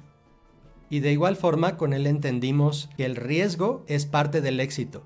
Y 0.89 1.01
de 1.01 1.12
igual 1.12 1.36
forma 1.36 1.77
con 1.77 1.93
él 1.93 2.08
entendimos 2.08 2.89
que 2.98 3.05
el 3.05 3.15
riesgo 3.15 3.84
es 3.88 4.05
parte 4.05 4.41
del 4.41 4.60
éxito. 4.60 5.03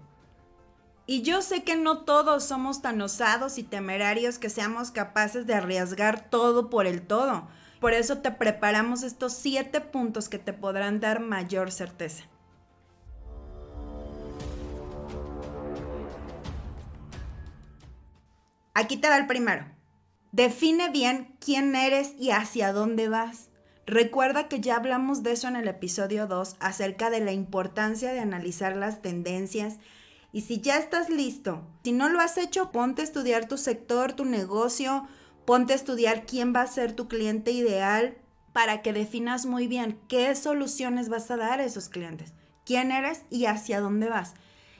Y 1.05 1.21
yo 1.21 1.41
sé 1.41 1.63
que 1.63 1.75
no 1.75 1.99
todos 1.99 2.45
somos 2.45 2.81
tan 2.81 3.01
osados 3.01 3.57
y 3.57 3.63
temerarios 3.63 4.39
que 4.39 4.49
seamos 4.49 4.91
capaces 4.91 5.45
de 5.45 5.53
arriesgar 5.53 6.29
todo 6.29 6.69
por 6.69 6.87
el 6.87 7.01
todo. 7.01 7.47
Por 7.81 7.93
eso 7.93 8.19
te 8.19 8.31
preparamos 8.31 9.03
estos 9.03 9.33
siete 9.33 9.81
puntos 9.81 10.29
que 10.29 10.39
te 10.39 10.53
podrán 10.53 11.01
dar 11.01 11.19
mayor 11.19 11.71
certeza. 11.71 12.23
Aquí 18.73 18.97
te 18.97 19.09
va 19.09 19.17
el 19.17 19.27
primero. 19.27 19.65
Define 20.31 20.89
bien 20.89 21.35
quién 21.39 21.75
eres 21.75 22.13
y 22.17 22.31
hacia 22.31 22.71
dónde 22.73 23.09
vas. 23.09 23.49
Recuerda 23.85 24.47
que 24.47 24.61
ya 24.61 24.77
hablamos 24.77 25.23
de 25.23 25.33
eso 25.33 25.49
en 25.49 25.57
el 25.57 25.67
episodio 25.67 26.25
2 26.25 26.55
acerca 26.59 27.09
de 27.09 27.19
la 27.19 27.33
importancia 27.33 28.13
de 28.13 28.19
analizar 28.19 28.77
las 28.77 29.01
tendencias. 29.01 29.77
Y 30.31 30.41
si 30.41 30.61
ya 30.61 30.77
estás 30.77 31.09
listo, 31.09 31.61
si 31.83 31.91
no 31.91 32.07
lo 32.07 32.21
has 32.21 32.37
hecho, 32.37 32.71
ponte 32.71 33.01
a 33.01 33.05
estudiar 33.05 33.47
tu 33.47 33.57
sector, 33.57 34.13
tu 34.13 34.23
negocio, 34.23 35.05
ponte 35.45 35.73
a 35.73 35.75
estudiar 35.75 36.25
quién 36.25 36.55
va 36.55 36.61
a 36.61 36.67
ser 36.67 36.93
tu 36.93 37.09
cliente 37.09 37.51
ideal 37.51 38.15
para 38.53 38.81
que 38.81 38.93
definas 38.93 39.45
muy 39.45 39.67
bien 39.67 39.99
qué 40.07 40.33
soluciones 40.35 41.09
vas 41.09 41.29
a 41.29 41.37
dar 41.37 41.59
a 41.59 41.65
esos 41.65 41.89
clientes, 41.89 42.33
quién 42.65 42.91
eres 42.91 43.23
y 43.29 43.45
hacia 43.45 43.81
dónde 43.81 44.07
vas. 44.07 44.33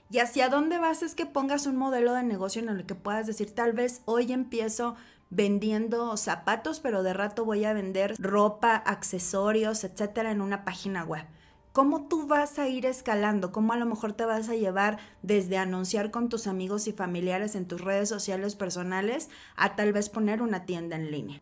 Y 0.09 0.19
hacia 0.19 0.47
dónde 0.47 0.77
vas 0.77 1.03
es 1.03 1.15
que 1.15 1.25
pongas 1.25 1.65
un 1.65 1.75
modelo 1.75 2.13
de 2.13 2.23
negocio 2.23 2.61
en 2.61 2.69
el 2.69 2.85
que 2.85 2.95
puedas 2.95 3.27
decir, 3.27 3.53
tal 3.53 3.73
vez 3.73 4.01
hoy 4.05 4.31
empiezo 4.31 4.95
vendiendo 5.35 6.15
zapatos, 6.17 6.79
pero 6.79 7.03
de 7.03 7.13
rato 7.13 7.45
voy 7.45 7.65
a 7.65 7.73
vender 7.73 8.15
ropa, 8.19 8.75
accesorios, 8.75 9.83
etcétera, 9.83 10.31
en 10.31 10.41
una 10.41 10.63
página 10.63 11.03
web. 11.03 11.25
¿Cómo 11.71 12.07
tú 12.07 12.27
vas 12.27 12.59
a 12.59 12.67
ir 12.67 12.85
escalando? 12.85 13.51
¿Cómo 13.51 13.73
a 13.73 13.77
lo 13.77 13.87
mejor 13.87 14.13
te 14.13 14.25
vas 14.25 14.47
a 14.47 14.55
llevar 14.55 14.99
desde 15.23 15.57
anunciar 15.57 16.11
con 16.11 16.29
tus 16.29 16.45
amigos 16.45 16.87
y 16.87 16.91
familiares 16.91 17.55
en 17.55 17.67
tus 17.67 17.81
redes 17.81 18.09
sociales 18.09 18.55
personales 18.55 19.29
a 19.55 19.75
tal 19.75 19.91
vez 19.91 20.07
poner 20.09 20.43
una 20.43 20.67
tienda 20.67 20.95
en 20.95 21.09
línea? 21.09 21.41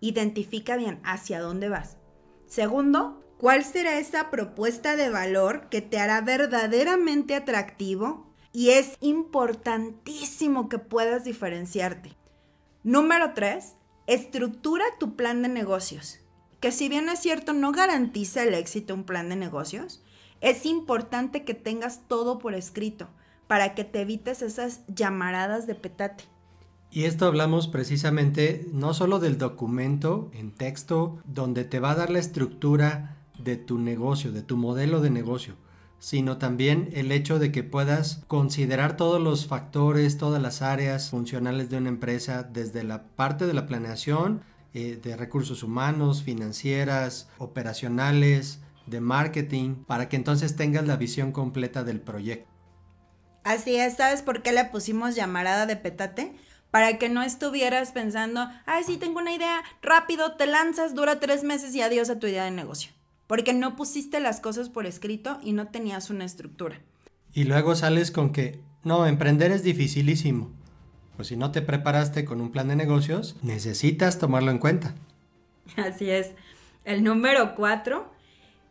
Identifica 0.00 0.76
bien 0.76 1.00
hacia 1.02 1.40
dónde 1.40 1.70
vas. 1.70 1.96
Segundo, 2.46 3.24
¿cuál 3.38 3.64
será 3.64 3.98
esa 3.98 4.30
propuesta 4.30 4.96
de 4.96 5.08
valor 5.08 5.70
que 5.70 5.80
te 5.80 5.98
hará 5.98 6.20
verdaderamente 6.20 7.34
atractivo? 7.34 8.26
Y 8.52 8.70
es 8.70 8.98
importantísimo 9.00 10.68
que 10.68 10.78
puedas 10.78 11.24
diferenciarte. 11.24 12.19
Número 12.82 13.34
3. 13.34 13.74
Estructura 14.06 14.84
tu 14.98 15.14
plan 15.14 15.42
de 15.42 15.48
negocios. 15.48 16.20
Que 16.60 16.72
si 16.72 16.88
bien 16.88 17.10
es 17.10 17.18
cierto 17.18 17.52
no 17.52 17.72
garantiza 17.72 18.42
el 18.42 18.54
éxito 18.54 18.94
un 18.94 19.04
plan 19.04 19.28
de 19.28 19.36
negocios, 19.36 20.02
es 20.40 20.64
importante 20.64 21.44
que 21.44 21.52
tengas 21.52 22.08
todo 22.08 22.38
por 22.38 22.54
escrito 22.54 23.08
para 23.48 23.74
que 23.74 23.84
te 23.84 24.00
evites 24.00 24.40
esas 24.40 24.80
llamaradas 24.86 25.66
de 25.66 25.74
petate. 25.74 26.24
Y 26.90 27.04
esto 27.04 27.26
hablamos 27.26 27.68
precisamente 27.68 28.66
no 28.72 28.94
solo 28.94 29.18
del 29.18 29.36
documento 29.36 30.30
en 30.32 30.50
texto 30.50 31.18
donde 31.26 31.64
te 31.64 31.80
va 31.80 31.90
a 31.90 31.96
dar 31.96 32.08
la 32.08 32.18
estructura 32.18 33.18
de 33.38 33.56
tu 33.56 33.78
negocio, 33.78 34.32
de 34.32 34.40
tu 34.40 34.56
modelo 34.56 35.02
de 35.02 35.10
negocio, 35.10 35.54
sino 36.00 36.38
también 36.38 36.88
el 36.94 37.12
hecho 37.12 37.38
de 37.38 37.52
que 37.52 37.62
puedas 37.62 38.22
considerar 38.26 38.96
todos 38.96 39.20
los 39.20 39.46
factores, 39.46 40.16
todas 40.16 40.42
las 40.42 40.62
áreas 40.62 41.10
funcionales 41.10 41.68
de 41.68 41.76
una 41.76 41.90
empresa, 41.90 42.42
desde 42.42 42.82
la 42.82 43.02
parte 43.04 43.46
de 43.46 43.52
la 43.52 43.66
planeación, 43.66 44.42
eh, 44.72 44.98
de 45.00 45.16
recursos 45.16 45.62
humanos, 45.62 46.22
financieras, 46.22 47.28
operacionales, 47.38 48.60
de 48.86 49.00
marketing, 49.00 49.84
para 49.84 50.08
que 50.08 50.16
entonces 50.16 50.56
tengas 50.56 50.86
la 50.86 50.96
visión 50.96 51.32
completa 51.32 51.84
del 51.84 52.00
proyecto. 52.00 52.48
Así 53.44 53.76
es, 53.76 53.96
¿sabes 53.96 54.22
por 54.22 54.42
qué 54.42 54.52
le 54.52 54.64
pusimos 54.64 55.14
llamarada 55.14 55.66
de 55.66 55.76
petate? 55.76 56.34
Para 56.70 56.98
que 56.98 57.08
no 57.08 57.22
estuvieras 57.22 57.92
pensando, 57.92 58.48
ay, 58.64 58.84
sí, 58.84 58.96
tengo 58.96 59.18
una 59.18 59.34
idea, 59.34 59.62
rápido, 59.82 60.36
te 60.36 60.46
lanzas, 60.46 60.94
dura 60.94 61.20
tres 61.20 61.44
meses 61.44 61.74
y 61.74 61.82
adiós 61.82 62.08
a 62.08 62.18
tu 62.18 62.26
idea 62.26 62.44
de 62.44 62.52
negocio 62.52 62.92
porque 63.30 63.52
no 63.52 63.76
pusiste 63.76 64.18
las 64.18 64.40
cosas 64.40 64.70
por 64.70 64.86
escrito 64.86 65.38
y 65.40 65.52
no 65.52 65.68
tenías 65.68 66.10
una 66.10 66.24
estructura. 66.24 66.80
Y 67.32 67.44
luego 67.44 67.76
sales 67.76 68.10
con 68.10 68.32
que, 68.32 68.58
no, 68.82 69.06
emprender 69.06 69.52
es 69.52 69.62
dificilísimo. 69.62 70.50
Pues 71.14 71.28
si 71.28 71.36
no 71.36 71.52
te 71.52 71.62
preparaste 71.62 72.24
con 72.24 72.40
un 72.40 72.50
plan 72.50 72.66
de 72.66 72.74
negocios, 72.74 73.36
necesitas 73.40 74.18
tomarlo 74.18 74.50
en 74.50 74.58
cuenta. 74.58 74.96
Así 75.76 76.10
es. 76.10 76.32
El 76.84 77.04
número 77.04 77.54
cuatro 77.54 78.10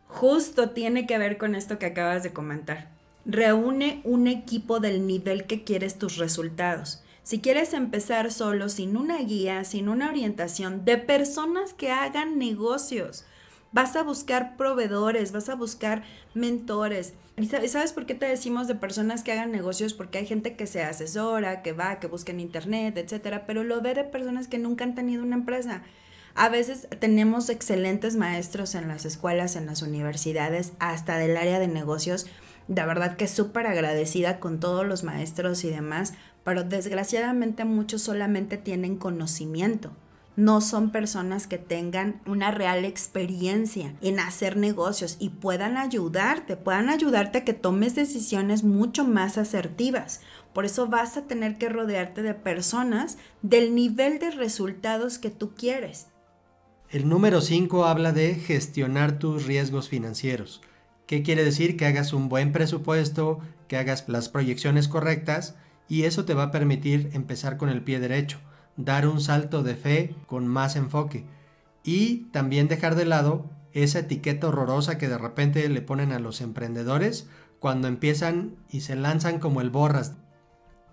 justo 0.08 0.68
tiene 0.72 1.06
que 1.06 1.16
ver 1.16 1.38
con 1.38 1.54
esto 1.54 1.78
que 1.78 1.86
acabas 1.86 2.22
de 2.22 2.34
comentar. 2.34 2.90
Reúne 3.24 4.02
un 4.04 4.26
equipo 4.26 4.78
del 4.78 5.06
nivel 5.06 5.46
que 5.46 5.64
quieres 5.64 5.98
tus 5.98 6.18
resultados. 6.18 7.02
Si 7.22 7.40
quieres 7.40 7.72
empezar 7.72 8.30
solo, 8.30 8.68
sin 8.68 8.98
una 8.98 9.20
guía, 9.20 9.64
sin 9.64 9.88
una 9.88 10.10
orientación, 10.10 10.84
de 10.84 10.98
personas 10.98 11.72
que 11.72 11.90
hagan 11.90 12.36
negocios, 12.36 13.24
Vas 13.72 13.94
a 13.94 14.02
buscar 14.02 14.56
proveedores, 14.56 15.30
vas 15.30 15.48
a 15.48 15.54
buscar 15.54 16.02
mentores. 16.34 17.14
¿Y 17.36 17.46
sabes 17.46 17.92
por 17.92 18.04
qué 18.04 18.14
te 18.14 18.26
decimos 18.26 18.66
de 18.66 18.74
personas 18.74 19.22
que 19.22 19.30
hagan 19.30 19.52
negocios? 19.52 19.94
Porque 19.94 20.18
hay 20.18 20.26
gente 20.26 20.56
que 20.56 20.66
se 20.66 20.82
asesora, 20.82 21.62
que 21.62 21.72
va, 21.72 22.00
que 22.00 22.08
busca 22.08 22.32
en 22.32 22.40
internet, 22.40 22.98
etcétera, 22.98 23.46
pero 23.46 23.62
lo 23.62 23.80
ve 23.80 23.94
de 23.94 24.02
personas 24.02 24.48
que 24.48 24.58
nunca 24.58 24.82
han 24.82 24.96
tenido 24.96 25.22
una 25.22 25.36
empresa. 25.36 25.82
A 26.34 26.48
veces 26.48 26.88
tenemos 26.98 27.48
excelentes 27.48 28.16
maestros 28.16 28.74
en 28.74 28.88
las 28.88 29.04
escuelas, 29.04 29.54
en 29.54 29.66
las 29.66 29.82
universidades, 29.82 30.72
hasta 30.80 31.16
del 31.18 31.36
área 31.36 31.60
de 31.60 31.68
negocios. 31.68 32.26
De 32.66 32.84
verdad 32.84 33.16
que 33.16 33.28
súper 33.28 33.68
agradecida 33.68 34.40
con 34.40 34.58
todos 34.58 34.84
los 34.84 35.04
maestros 35.04 35.62
y 35.62 35.70
demás, 35.70 36.14
pero 36.42 36.64
desgraciadamente 36.64 37.64
muchos 37.64 38.02
solamente 38.02 38.56
tienen 38.58 38.96
conocimiento 38.96 39.92
no 40.40 40.62
son 40.62 40.90
personas 40.90 41.46
que 41.46 41.58
tengan 41.58 42.22
una 42.26 42.50
real 42.50 42.84
experiencia 42.84 43.94
en 44.00 44.18
hacer 44.18 44.56
negocios 44.56 45.16
y 45.20 45.28
puedan 45.28 45.76
ayudarte, 45.76 46.56
puedan 46.56 46.88
ayudarte 46.88 47.38
a 47.38 47.44
que 47.44 47.52
tomes 47.52 47.94
decisiones 47.94 48.64
mucho 48.64 49.04
más 49.04 49.36
asertivas. 49.36 50.22
Por 50.54 50.64
eso 50.64 50.88
vas 50.88 51.16
a 51.16 51.26
tener 51.26 51.58
que 51.58 51.68
rodearte 51.68 52.22
de 52.22 52.34
personas 52.34 53.18
del 53.42 53.74
nivel 53.74 54.18
de 54.18 54.30
resultados 54.30 55.18
que 55.18 55.30
tú 55.30 55.54
quieres. 55.54 56.06
El 56.88 57.08
número 57.08 57.42
5 57.42 57.84
habla 57.84 58.12
de 58.12 58.34
gestionar 58.34 59.18
tus 59.18 59.46
riesgos 59.46 59.88
financieros. 59.88 60.62
¿Qué 61.06 61.22
quiere 61.22 61.44
decir? 61.44 61.76
Que 61.76 61.84
hagas 61.84 62.12
un 62.12 62.28
buen 62.28 62.52
presupuesto, 62.52 63.40
que 63.68 63.76
hagas 63.76 64.08
las 64.08 64.28
proyecciones 64.28 64.88
correctas 64.88 65.54
y 65.86 66.04
eso 66.04 66.24
te 66.24 66.34
va 66.34 66.44
a 66.44 66.50
permitir 66.50 67.10
empezar 67.12 67.58
con 67.58 67.68
el 67.68 67.82
pie 67.82 68.00
derecho, 68.00 68.38
dar 68.84 69.06
un 69.06 69.20
salto 69.20 69.62
de 69.62 69.74
fe 69.74 70.14
con 70.26 70.46
más 70.46 70.76
enfoque 70.76 71.24
y 71.82 72.28
también 72.32 72.68
dejar 72.68 72.94
de 72.94 73.04
lado 73.04 73.50
esa 73.72 74.00
etiqueta 74.00 74.48
horrorosa 74.48 74.98
que 74.98 75.08
de 75.08 75.18
repente 75.18 75.68
le 75.68 75.82
ponen 75.82 76.12
a 76.12 76.18
los 76.18 76.40
emprendedores 76.40 77.28
cuando 77.58 77.88
empiezan 77.88 78.56
y 78.70 78.80
se 78.80 78.96
lanzan 78.96 79.38
como 79.38 79.60
el 79.60 79.70
borras. 79.70 80.14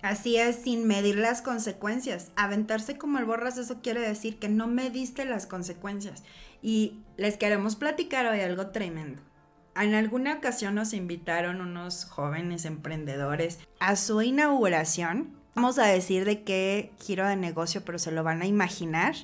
Así 0.01 0.37
es, 0.37 0.57
sin 0.57 0.85
medir 0.85 1.17
las 1.17 1.41
consecuencias. 1.41 2.31
Aventarse 2.35 2.97
como 2.97 3.17
el 3.17 3.25
borras, 3.25 3.57
eso 3.57 3.81
quiere 3.81 4.01
decir 4.01 4.37
que 4.37 4.47
no 4.47 4.67
mediste 4.67 5.25
las 5.25 5.47
consecuencias. 5.47 6.23
Y 6.61 6.99
les 7.17 7.37
queremos 7.37 7.75
platicar 7.75 8.27
hoy 8.27 8.41
algo 8.41 8.67
tremendo. 8.67 9.21
En 9.75 9.93
alguna 9.93 10.35
ocasión 10.35 10.75
nos 10.75 10.93
invitaron 10.93 11.61
unos 11.61 12.05
jóvenes 12.05 12.65
emprendedores 12.65 13.59
a 13.79 13.95
su 13.95 14.21
inauguración. 14.21 15.35
Vamos 15.57 15.79
a 15.79 15.87
decir 15.87 16.23
de 16.23 16.43
qué 16.43 16.91
giro 16.99 17.27
de 17.27 17.35
negocio, 17.35 17.83
pero 17.83 17.97
se 17.97 18.11
lo 18.11 18.23
van 18.23 18.43
a 18.43 18.45
imaginar. 18.45 19.15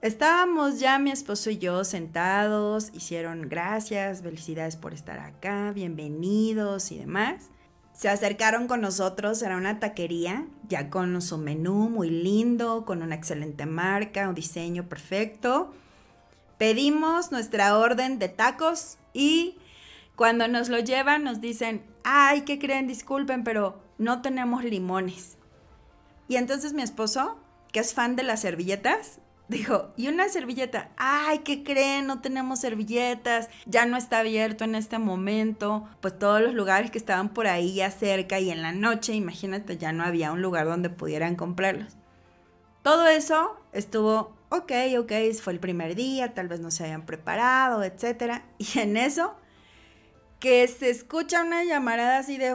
Estábamos 0.00 0.78
ya 0.78 1.00
mi 1.00 1.10
esposo 1.10 1.50
y 1.50 1.58
yo 1.58 1.82
sentados, 1.82 2.90
hicieron 2.94 3.48
gracias, 3.48 4.22
felicidades 4.22 4.76
por 4.76 4.94
estar 4.94 5.18
acá, 5.18 5.72
bienvenidos 5.74 6.92
y 6.92 6.98
demás. 6.98 7.50
Se 7.92 8.08
acercaron 8.08 8.68
con 8.68 8.80
nosotros, 8.80 9.42
era 9.42 9.56
una 9.56 9.80
taquería, 9.80 10.46
ya 10.68 10.88
con 10.88 11.20
su 11.20 11.36
menú 11.36 11.90
muy 11.90 12.10
lindo, 12.10 12.84
con 12.84 13.02
una 13.02 13.16
excelente 13.16 13.66
marca, 13.66 14.28
un 14.28 14.36
diseño 14.36 14.88
perfecto. 14.88 15.74
Pedimos 16.58 17.32
nuestra 17.32 17.76
orden 17.76 18.20
de 18.20 18.28
tacos 18.28 18.98
y 19.12 19.58
cuando 20.14 20.46
nos 20.46 20.68
lo 20.68 20.78
llevan 20.78 21.24
nos 21.24 21.40
dicen, 21.40 21.82
ay, 22.10 22.40
¿qué 22.40 22.58
creen? 22.58 22.86
Disculpen, 22.86 23.44
pero 23.44 23.78
no 23.98 24.22
tenemos 24.22 24.64
limones. 24.64 25.36
Y 26.26 26.36
entonces 26.36 26.72
mi 26.72 26.80
esposo, 26.80 27.38
que 27.70 27.80
es 27.80 27.92
fan 27.92 28.16
de 28.16 28.22
las 28.22 28.40
servilletas, 28.40 29.20
dijo, 29.48 29.92
¿y 29.98 30.08
una 30.08 30.30
servilleta? 30.30 30.88
Ay, 30.96 31.40
¿qué 31.40 31.62
creen? 31.62 32.06
No 32.06 32.22
tenemos 32.22 32.60
servilletas, 32.60 33.50
ya 33.66 33.84
no 33.84 33.98
está 33.98 34.20
abierto 34.20 34.64
en 34.64 34.74
este 34.74 34.98
momento. 34.98 35.86
Pues 36.00 36.18
todos 36.18 36.40
los 36.40 36.54
lugares 36.54 36.90
que 36.90 36.96
estaban 36.96 37.28
por 37.28 37.46
ahí 37.46 37.74
ya 37.74 37.90
cerca 37.90 38.40
y 38.40 38.50
en 38.50 38.62
la 38.62 38.72
noche, 38.72 39.12
imagínate, 39.12 39.76
ya 39.76 39.92
no 39.92 40.02
había 40.02 40.32
un 40.32 40.40
lugar 40.40 40.64
donde 40.64 40.88
pudieran 40.88 41.36
comprarlos. 41.36 41.98
Todo 42.82 43.06
eso 43.06 43.60
estuvo 43.72 44.38
ok, 44.50 44.72
ok, 44.98 45.12
fue 45.42 45.52
el 45.52 45.60
primer 45.60 45.94
día, 45.94 46.32
tal 46.32 46.48
vez 46.48 46.60
no 46.60 46.70
se 46.70 46.84
hayan 46.84 47.04
preparado, 47.04 47.82
etc. 47.84 48.42
Y 48.58 48.78
en 48.78 48.96
eso, 48.96 49.36
que 50.38 50.66
se 50.68 50.90
escucha 50.90 51.42
una 51.42 51.64
llamarada 51.64 52.18
así 52.18 52.36
de, 52.36 52.54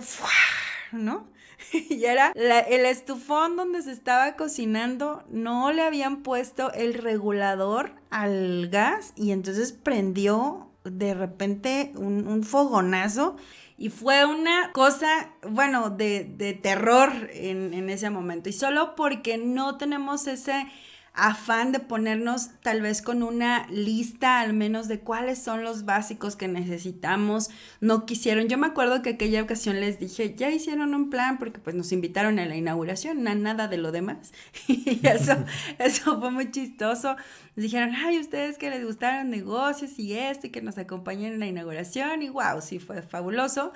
¿no? 0.91 1.27
y 1.73 2.05
era 2.05 2.31
el 2.35 2.85
estufón 2.85 3.55
donde 3.55 3.81
se 3.81 3.91
estaba 3.91 4.35
cocinando, 4.35 5.23
no 5.29 5.71
le 5.71 5.81
habían 5.81 6.23
puesto 6.23 6.71
el 6.73 6.93
regulador 6.93 7.91
al 8.09 8.69
gas 8.69 9.13
y 9.15 9.31
entonces 9.31 9.71
prendió 9.71 10.69
de 10.83 11.13
repente 11.13 11.93
un, 11.95 12.43
fogonazo 12.43 13.37
y 13.77 13.89
fue 13.89 14.25
una 14.25 14.71
cosa, 14.73 15.31
bueno, 15.49 15.89
de, 15.89 16.25
de 16.25 16.53
terror 16.53 17.11
en, 17.31 17.73
en 17.73 17.89
ese 17.89 18.09
momento. 18.09 18.49
Y 18.49 18.53
solo 18.53 18.95
porque 18.95 19.37
no 19.37 19.77
tenemos 19.77 20.27
ese 20.27 20.67
afán 21.13 21.71
de 21.71 21.79
ponernos 21.79 22.49
tal 22.61 22.81
vez 22.81 23.03
con 23.03 23.21
una 23.21 23.67
lista 23.67 24.39
al 24.39 24.53
menos 24.53 24.87
de 24.87 24.99
cuáles 24.99 25.37
son 25.37 25.63
los 25.63 25.85
básicos 25.85 26.35
que 26.35 26.47
necesitamos. 26.47 27.51
No 27.81 28.05
quisieron, 28.07 28.47
yo 28.47 28.57
me 28.57 28.67
acuerdo 28.67 29.03
que 29.03 29.11
aquella 29.11 29.43
ocasión 29.43 29.79
les 29.79 29.99
dije, 29.99 30.33
ya 30.35 30.49
hicieron 30.49 30.95
un 30.95 31.11
plan 31.11 31.37
porque 31.37 31.59
pues 31.59 31.75
nos 31.75 31.91
invitaron 31.91 32.39
a 32.39 32.45
la 32.47 32.55
inauguración, 32.55 33.23
nada 33.23 33.67
de 33.67 33.77
lo 33.77 33.91
demás. 33.91 34.33
y 34.67 34.99
eso, 35.07 35.33
eso 35.77 36.19
fue 36.19 36.31
muy 36.31 36.49
chistoso. 36.49 37.15
Nos 37.55 37.63
dijeron, 37.63 37.93
ay, 37.93 38.19
ustedes 38.19 38.57
que 38.57 38.71
les 38.71 38.83
gustaron 38.83 39.29
negocios 39.29 39.99
y 39.99 40.13
esto 40.13 40.47
y 40.47 40.49
que 40.49 40.63
nos 40.63 40.79
acompañen 40.79 41.33
en 41.33 41.39
la 41.39 41.47
inauguración 41.47 42.23
y 42.23 42.29
wow, 42.29 42.59
sí 42.59 42.79
fue 42.79 43.03
fabuloso. 43.03 43.71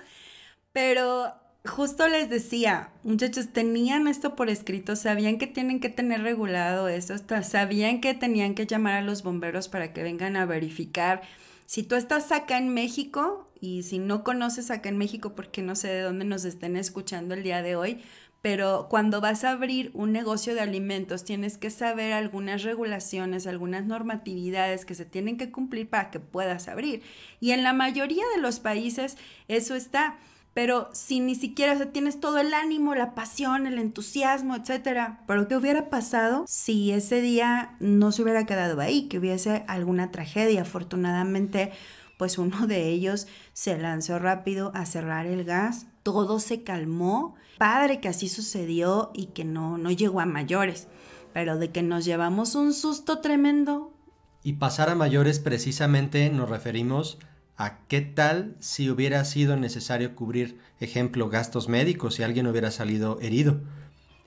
Pero 0.74 1.36
justo 1.68 2.08
les 2.08 2.30
decía, 2.30 2.90
muchachos, 3.04 3.50
tenían 3.54 4.08
esto 4.08 4.36
por 4.36 4.50
escrito, 4.50 4.96
sabían 4.96 5.38
que 5.38 5.48
tienen 5.48 5.80
que 5.80 5.90
tener 5.90 6.22
regulado 6.22 6.88
esto, 6.88 7.16
sabían 7.44 8.02
que 8.02 8.14
tenían 8.14 8.56
que 8.56 8.66
llamar 8.66 8.96
a 8.96 9.02
los 9.02 9.24
bomberos 9.24 9.68
para 9.68 9.94
que 9.94 10.04
vengan 10.04 10.36
a 10.36 10.46
verificar. 10.46 11.22
Si 11.66 11.84
tú 11.84 11.96
estás 11.96 12.32
acá 12.32 12.58
en 12.58 12.74
México 12.74 13.52
y 13.60 13.84
si 13.84 14.00
no 14.00 14.24
conoces 14.24 14.72
acá 14.72 14.90
en 14.90 14.98
México, 14.98 15.36
porque 15.36 15.62
no 15.62 15.76
sé 15.76 15.90
de 15.90 16.02
dónde 16.02 16.26
nos 16.26 16.46
estén 16.46 16.78
escuchando 16.78 17.34
el 17.34 17.44
día 17.44 17.62
de 17.62 17.76
hoy, 17.76 18.02
pero 18.42 18.88
cuando 18.90 19.20
vas 19.20 19.44
a 19.44 19.52
abrir 19.52 19.92
un 19.94 20.12
negocio 20.12 20.54
de 20.54 20.62
alimentos 20.62 21.26
tienes 21.26 21.58
que 21.58 21.70
saber 21.70 22.14
algunas 22.14 22.64
regulaciones, 22.64 23.48
algunas 23.48 23.86
normatividades 23.86 24.86
que 24.86 24.96
se 24.96 25.06
tienen 25.06 25.38
que 25.38 25.52
cumplir 25.52 25.90
para 25.90 26.12
que 26.12 26.20
puedas 26.20 26.68
abrir. 26.68 27.02
Y 27.40 27.52
en 27.52 27.64
la 27.64 27.74
mayoría 27.74 28.24
de 28.36 28.42
los 28.42 28.60
países 28.60 29.18
eso 29.48 29.76
está 29.76 30.18
pero 30.58 30.90
si 30.92 31.20
ni 31.20 31.36
siquiera 31.36 31.92
tienes 31.92 32.20
todo 32.20 32.40
el 32.40 32.52
ánimo, 32.56 32.96
la 32.96 33.14
pasión, 33.14 33.68
el 33.68 33.78
entusiasmo, 33.78 34.56
etcétera. 34.56 35.24
Pero 35.28 35.48
¿qué 35.48 35.56
hubiera 35.56 35.92
pasado 35.92 36.46
si 36.48 36.92
ese 36.92 37.22
día 37.22 37.76
no 37.80 38.12
se 38.12 38.24
hubiera 38.24 38.48
quedado 38.48 38.82
ahí, 38.82 39.08
que 39.08 39.20
hubiese 39.20 39.64
alguna 39.68 40.10
tragedia? 40.10 40.64
Afortunadamente, 40.64 41.74
pues 42.18 42.40
uno 42.40 42.66
de 42.66 42.88
ellos 42.88 43.28
se 43.54 43.78
lanzó 43.78 44.18
rápido 44.18 44.72
a 44.74 44.88
cerrar 44.88 45.28
el 45.28 45.44
gas, 45.44 45.86
todo 46.02 46.40
se 46.40 46.64
calmó. 46.64 47.36
Padre 47.60 48.00
que 48.00 48.08
así 48.08 48.28
sucedió 48.28 49.12
y 49.14 49.28
que 49.28 49.46
no, 49.46 49.78
no 49.78 49.92
llegó 49.92 50.22
a 50.22 50.26
mayores, 50.26 50.88
pero 51.34 51.60
de 51.60 51.70
que 51.70 51.84
nos 51.84 52.04
llevamos 52.04 52.56
un 52.56 52.74
susto 52.74 53.20
tremendo. 53.20 53.94
Y 54.42 54.54
pasar 54.54 54.90
a 54.90 54.96
mayores 54.96 55.38
precisamente 55.38 56.28
nos 56.32 56.50
referimos 56.50 57.20
a 57.58 57.80
qué 57.88 58.02
tal 58.02 58.56
si 58.60 58.90
hubiera 58.90 59.26
sido 59.26 59.58
necesario 59.58 60.16
cubrir, 60.16 60.60
ejemplo, 60.80 61.30
gastos 61.30 61.68
médicos 61.68 62.16
si 62.16 62.24
alguien 62.24 62.48
hubiera 62.48 62.72
salido 62.72 63.20
herido. 63.20 63.60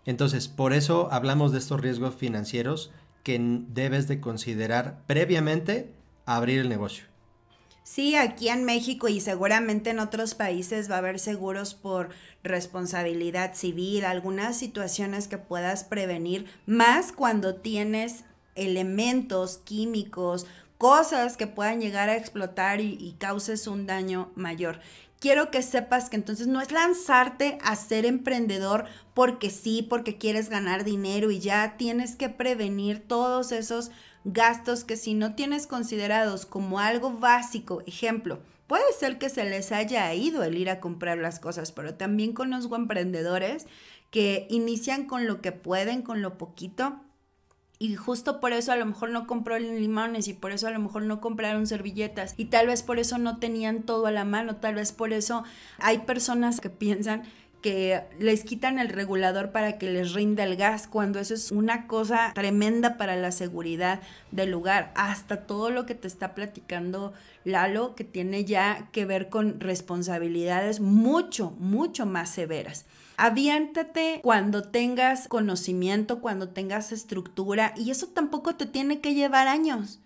Entonces, 0.04 0.48
por 0.48 0.72
eso 0.72 1.08
hablamos 1.12 1.52
de 1.52 1.58
estos 1.58 1.80
riesgos 1.80 2.14
financieros 2.14 2.90
que 3.22 3.38
debes 3.68 4.08
de 4.08 4.20
considerar 4.20 5.02
previamente 5.06 5.92
a 6.26 6.36
abrir 6.36 6.58
el 6.58 6.68
negocio. 6.68 7.04
Sí, 7.84 8.14
aquí 8.14 8.48
en 8.48 8.64
México 8.64 9.08
y 9.08 9.20
seguramente 9.20 9.90
en 9.90 10.00
otros 10.00 10.34
países 10.34 10.90
va 10.90 10.96
a 10.96 10.98
haber 10.98 11.18
seguros 11.18 11.74
por 11.74 12.10
responsabilidad 12.42 13.54
civil, 13.54 14.04
algunas 14.04 14.56
situaciones 14.56 15.28
que 15.28 15.38
puedas 15.38 15.84
prevenir, 15.84 16.46
más 16.66 17.12
cuando 17.12 17.56
tienes 17.56 18.24
elementos 18.54 19.58
químicos 19.58 20.46
cosas 20.80 21.36
que 21.36 21.46
puedan 21.46 21.78
llegar 21.78 22.08
a 22.08 22.16
explotar 22.16 22.80
y, 22.80 23.14
causes 23.18 23.66
un 23.66 23.84
daño 23.84 24.32
mayor. 24.34 24.80
Quiero 25.18 25.50
que 25.50 25.60
sepas 25.60 26.08
que 26.08 26.16
entonces 26.16 26.46
no 26.46 26.62
es 26.62 26.72
lanzarte 26.72 27.58
a 27.62 27.76
ser 27.76 28.06
emprendedor 28.06 28.86
porque 29.12 29.50
sí, 29.50 29.82
porque 29.82 30.16
quieres 30.16 30.48
ganar 30.48 30.84
dinero 30.84 31.30
y 31.30 31.38
ya 31.38 31.76
tienes 31.76 32.16
que 32.16 32.30
prevenir 32.30 33.06
todos 33.06 33.52
esos 33.52 33.90
gastos 34.24 34.84
que 34.84 34.96
si 34.96 35.12
no 35.12 35.34
tienes 35.34 35.66
considerados 35.66 36.46
como 36.46 36.78
algo 36.78 37.10
básico, 37.10 37.82
ejemplo, 37.86 38.40
puede 38.66 38.90
ser 38.98 39.18
que 39.18 39.28
se 39.28 39.44
les 39.44 39.72
haya 39.72 40.14
ido 40.14 40.42
el 40.44 40.56
ir 40.56 40.70
a 40.70 40.80
comprar 40.80 41.18
las 41.18 41.40
cosas, 41.40 41.72
pero 41.72 41.96
también 41.96 42.32
conozco 42.32 42.74
emprendedores 42.76 43.66
que 44.10 44.46
inician 44.48 45.04
con 45.04 45.26
lo 45.26 45.42
que 45.42 45.52
pueden, 45.52 46.00
con 46.00 46.22
lo 46.22 46.38
poquito 46.38 47.02
y 47.82 47.96
justo 47.96 48.40
por 48.40 48.52
eso 48.52 48.72
a 48.72 48.76
lo 48.76 48.84
mejor 48.84 49.08
no 49.08 49.26
compró 49.26 49.58
limones 49.58 50.28
y 50.28 50.34
por 50.34 50.52
eso 50.52 50.68
a 50.68 50.70
lo 50.70 50.78
mejor 50.78 51.02
no 51.02 51.22
compraron 51.22 51.66
servilletas 51.66 52.34
y 52.36 52.44
tal 52.44 52.66
vez 52.66 52.82
por 52.82 52.98
eso 52.98 53.16
no 53.16 53.38
tenían 53.38 53.82
todo 53.84 54.06
a 54.06 54.10
la 54.10 54.26
mano, 54.26 54.56
tal 54.56 54.74
vez 54.74 54.92
por 54.92 55.14
eso 55.14 55.44
hay 55.78 56.00
personas 56.00 56.60
que 56.60 56.68
piensan 56.68 57.22
que 57.62 58.02
les 58.18 58.44
quitan 58.44 58.78
el 58.78 58.90
regulador 58.90 59.50
para 59.50 59.78
que 59.78 59.90
les 59.90 60.12
rinda 60.12 60.44
el 60.44 60.56
gas, 60.56 60.86
cuando 60.86 61.20
eso 61.20 61.32
es 61.34 61.52
una 61.52 61.86
cosa 61.86 62.32
tremenda 62.34 62.96
para 62.96 63.16
la 63.16 63.32
seguridad 63.32 64.00
del 64.30 64.50
lugar. 64.50 64.92
Hasta 64.94 65.46
todo 65.46 65.70
lo 65.70 65.84
que 65.84 65.94
te 65.94 66.08
está 66.08 66.34
platicando 66.34 67.12
Lalo, 67.44 67.94
que 67.94 68.04
tiene 68.04 68.44
ya 68.44 68.88
que 68.92 69.04
ver 69.04 69.28
con 69.28 69.60
responsabilidades 69.60 70.80
mucho, 70.80 71.50
mucho 71.58 72.06
más 72.06 72.30
severas. 72.30 72.86
Aviéntate 73.22 74.20
cuando 74.22 74.62
tengas 74.62 75.28
conocimiento, 75.28 76.22
cuando 76.22 76.48
tengas 76.48 76.90
estructura 76.90 77.74
y 77.76 77.90
eso 77.90 78.06
tampoco 78.06 78.56
te 78.56 78.64
tiene 78.64 79.02
que 79.02 79.12
llevar 79.12 79.46
años. 79.46 80.00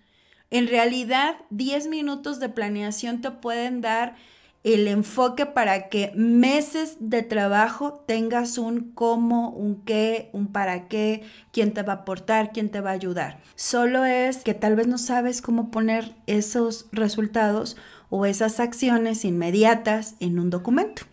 En 0.50 0.66
realidad, 0.66 1.36
10 1.50 1.86
minutos 1.86 2.40
de 2.40 2.48
planeación 2.48 3.20
te 3.20 3.30
pueden 3.30 3.82
dar 3.82 4.16
el 4.64 4.88
enfoque 4.88 5.46
para 5.46 5.88
que 5.90 6.10
meses 6.16 6.96
de 6.98 7.22
trabajo 7.22 8.02
tengas 8.04 8.58
un 8.58 8.90
cómo, 8.94 9.50
un 9.50 9.84
qué, 9.84 10.28
un 10.32 10.48
para 10.48 10.88
qué, 10.88 11.22
quién 11.52 11.72
te 11.72 11.82
va 11.82 11.92
a 11.92 11.96
aportar, 11.98 12.50
quién 12.50 12.68
te 12.68 12.80
va 12.80 12.90
a 12.90 12.94
ayudar. 12.94 13.38
Solo 13.54 14.04
es 14.04 14.38
que 14.38 14.54
tal 14.54 14.74
vez 14.74 14.88
no 14.88 14.98
sabes 14.98 15.40
cómo 15.40 15.70
poner 15.70 16.16
esos 16.26 16.86
resultados 16.90 17.76
o 18.10 18.26
esas 18.26 18.58
acciones 18.58 19.24
inmediatas 19.24 20.16
en 20.18 20.40
un 20.40 20.50
documento. 20.50 21.04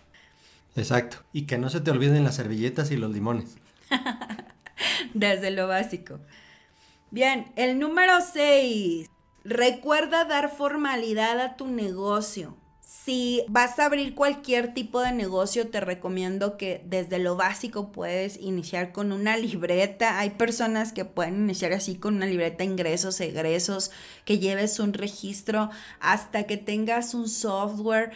Exacto. 0.75 1.17
Y 1.33 1.45
que 1.45 1.57
no 1.57 1.69
se 1.69 1.81
te 1.81 1.91
olviden 1.91 2.23
las 2.23 2.35
servilletas 2.35 2.91
y 2.91 2.97
los 2.97 3.11
limones. 3.11 3.57
Desde 5.13 5.51
lo 5.51 5.67
básico. 5.67 6.19
Bien, 7.09 7.51
el 7.55 7.77
número 7.79 8.13
6. 8.21 9.09
Recuerda 9.43 10.25
dar 10.25 10.49
formalidad 10.49 11.39
a 11.39 11.55
tu 11.57 11.67
negocio. 11.67 12.57
Si 12.79 13.43
vas 13.47 13.79
a 13.79 13.85
abrir 13.85 14.15
cualquier 14.15 14.73
tipo 14.73 15.01
de 15.01 15.11
negocio, 15.11 15.69
te 15.69 15.79
recomiendo 15.79 16.57
que 16.57 16.83
desde 16.85 17.19
lo 17.19 17.35
básico 17.35 17.91
puedes 17.91 18.37
iniciar 18.37 18.91
con 18.91 19.11
una 19.11 19.37
libreta. 19.37 20.19
Hay 20.19 20.31
personas 20.31 20.93
que 20.93 21.05
pueden 21.05 21.35
iniciar 21.35 21.73
así 21.73 21.95
con 21.95 22.15
una 22.15 22.27
libreta 22.27 22.63
ingresos, 22.63 23.19
egresos, 23.19 23.91
que 24.23 24.39
lleves 24.39 24.79
un 24.79 24.93
registro 24.93 25.69
hasta 25.99 26.43
que 26.43 26.57
tengas 26.57 27.13
un 27.13 27.27
software 27.27 28.11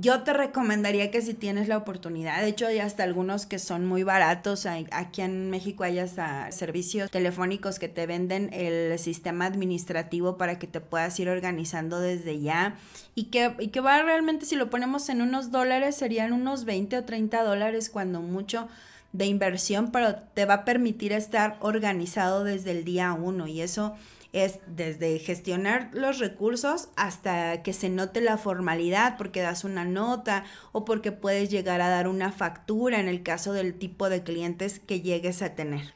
yo 0.00 0.22
te 0.22 0.32
recomendaría 0.32 1.10
que 1.10 1.20
si 1.20 1.34
tienes 1.34 1.68
la 1.68 1.76
oportunidad, 1.76 2.40
de 2.40 2.48
hecho 2.48 2.66
hay 2.66 2.78
hasta 2.78 3.02
algunos 3.02 3.44
que 3.44 3.58
son 3.58 3.86
muy 3.86 4.02
baratos, 4.02 4.66
aquí 4.66 5.20
en 5.20 5.50
México 5.50 5.84
hay 5.84 5.98
hasta 5.98 6.50
servicios 6.52 7.10
telefónicos 7.10 7.78
que 7.78 7.88
te 7.88 8.06
venden 8.06 8.50
el 8.52 8.98
sistema 8.98 9.46
administrativo 9.46 10.38
para 10.38 10.58
que 10.58 10.66
te 10.66 10.80
puedas 10.80 11.18
ir 11.20 11.28
organizando 11.28 12.00
desde 12.00 12.40
ya 12.40 12.76
y 13.14 13.24
que, 13.24 13.54
y 13.58 13.68
que 13.68 13.80
va 13.80 14.02
realmente 14.02 14.46
si 14.46 14.56
lo 14.56 14.70
ponemos 14.70 15.08
en 15.08 15.20
unos 15.20 15.50
dólares 15.50 15.96
serían 15.96 16.32
unos 16.32 16.64
20 16.64 16.96
o 16.96 17.04
30 17.04 17.42
dólares 17.42 17.90
cuando 17.90 18.22
mucho 18.22 18.68
de 19.12 19.26
inversión, 19.26 19.90
pero 19.90 20.14
te 20.14 20.44
va 20.44 20.54
a 20.54 20.64
permitir 20.64 21.12
estar 21.12 21.56
organizado 21.60 22.44
desde 22.44 22.70
el 22.70 22.84
día 22.84 23.12
uno 23.12 23.46
y 23.48 23.60
eso 23.60 23.96
es 24.32 24.60
desde 24.66 25.18
gestionar 25.18 25.90
los 25.92 26.18
recursos 26.18 26.88
hasta 26.96 27.62
que 27.62 27.72
se 27.72 27.88
note 27.88 28.20
la 28.20 28.38
formalidad 28.38 29.16
porque 29.16 29.40
das 29.40 29.64
una 29.64 29.84
nota 29.84 30.44
o 30.72 30.84
porque 30.84 31.12
puedes 31.12 31.50
llegar 31.50 31.80
a 31.80 31.88
dar 31.88 32.06
una 32.06 32.32
factura 32.32 33.00
en 33.00 33.08
el 33.08 33.22
caso 33.22 33.52
del 33.52 33.74
tipo 33.74 34.08
de 34.08 34.22
clientes 34.22 34.78
que 34.78 35.00
llegues 35.00 35.42
a 35.42 35.54
tener. 35.54 35.94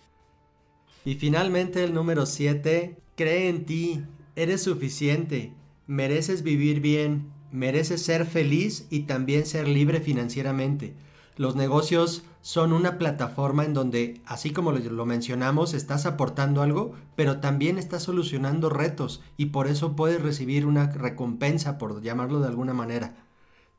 Y 1.05 1.14
finalmente 1.16 1.85
el 1.85 1.94
número 1.94 2.27
7, 2.27 2.97
cree 3.14 3.49
en 3.49 3.66
ti, 3.66 4.03
eres 4.37 4.62
suficiente, 4.62 5.53
mereces 5.87 6.42
vivir 6.42 6.81
bien, 6.81 7.31
mereces 7.53 8.03
ser 8.03 8.27
feliz 8.27 8.87
y 8.90 9.01
también 9.01 9.47
ser 9.47 9.68
libre 9.68 10.01
financieramente. 10.01 10.94
Los 11.37 11.57
negocios 11.57 12.23
son 12.42 12.73
una 12.73 12.97
plataforma 12.97 13.64
en 13.64 13.75
donde, 13.75 14.23
así 14.25 14.53
como 14.53 14.70
lo, 14.70 15.07
mencionamos, 15.07 15.75
estás 15.75 16.07
aportando 16.07 16.62
algo, 16.62 16.92
pero 17.16 17.40
también 17.40 17.77
estás 17.77 18.05
solucionando 18.05 18.70
retos 18.70 19.23
y 19.37 19.47
por 19.47 19.66
eso 19.66 19.97
puedes 19.97 20.23
recibir 20.23 20.64
una 20.64 20.90
recompensa, 20.92 21.77
por 21.77 22.01
llamarlo 22.03 22.40
de 22.40 22.49
alguna 22.49 22.73
manera. 22.73 23.16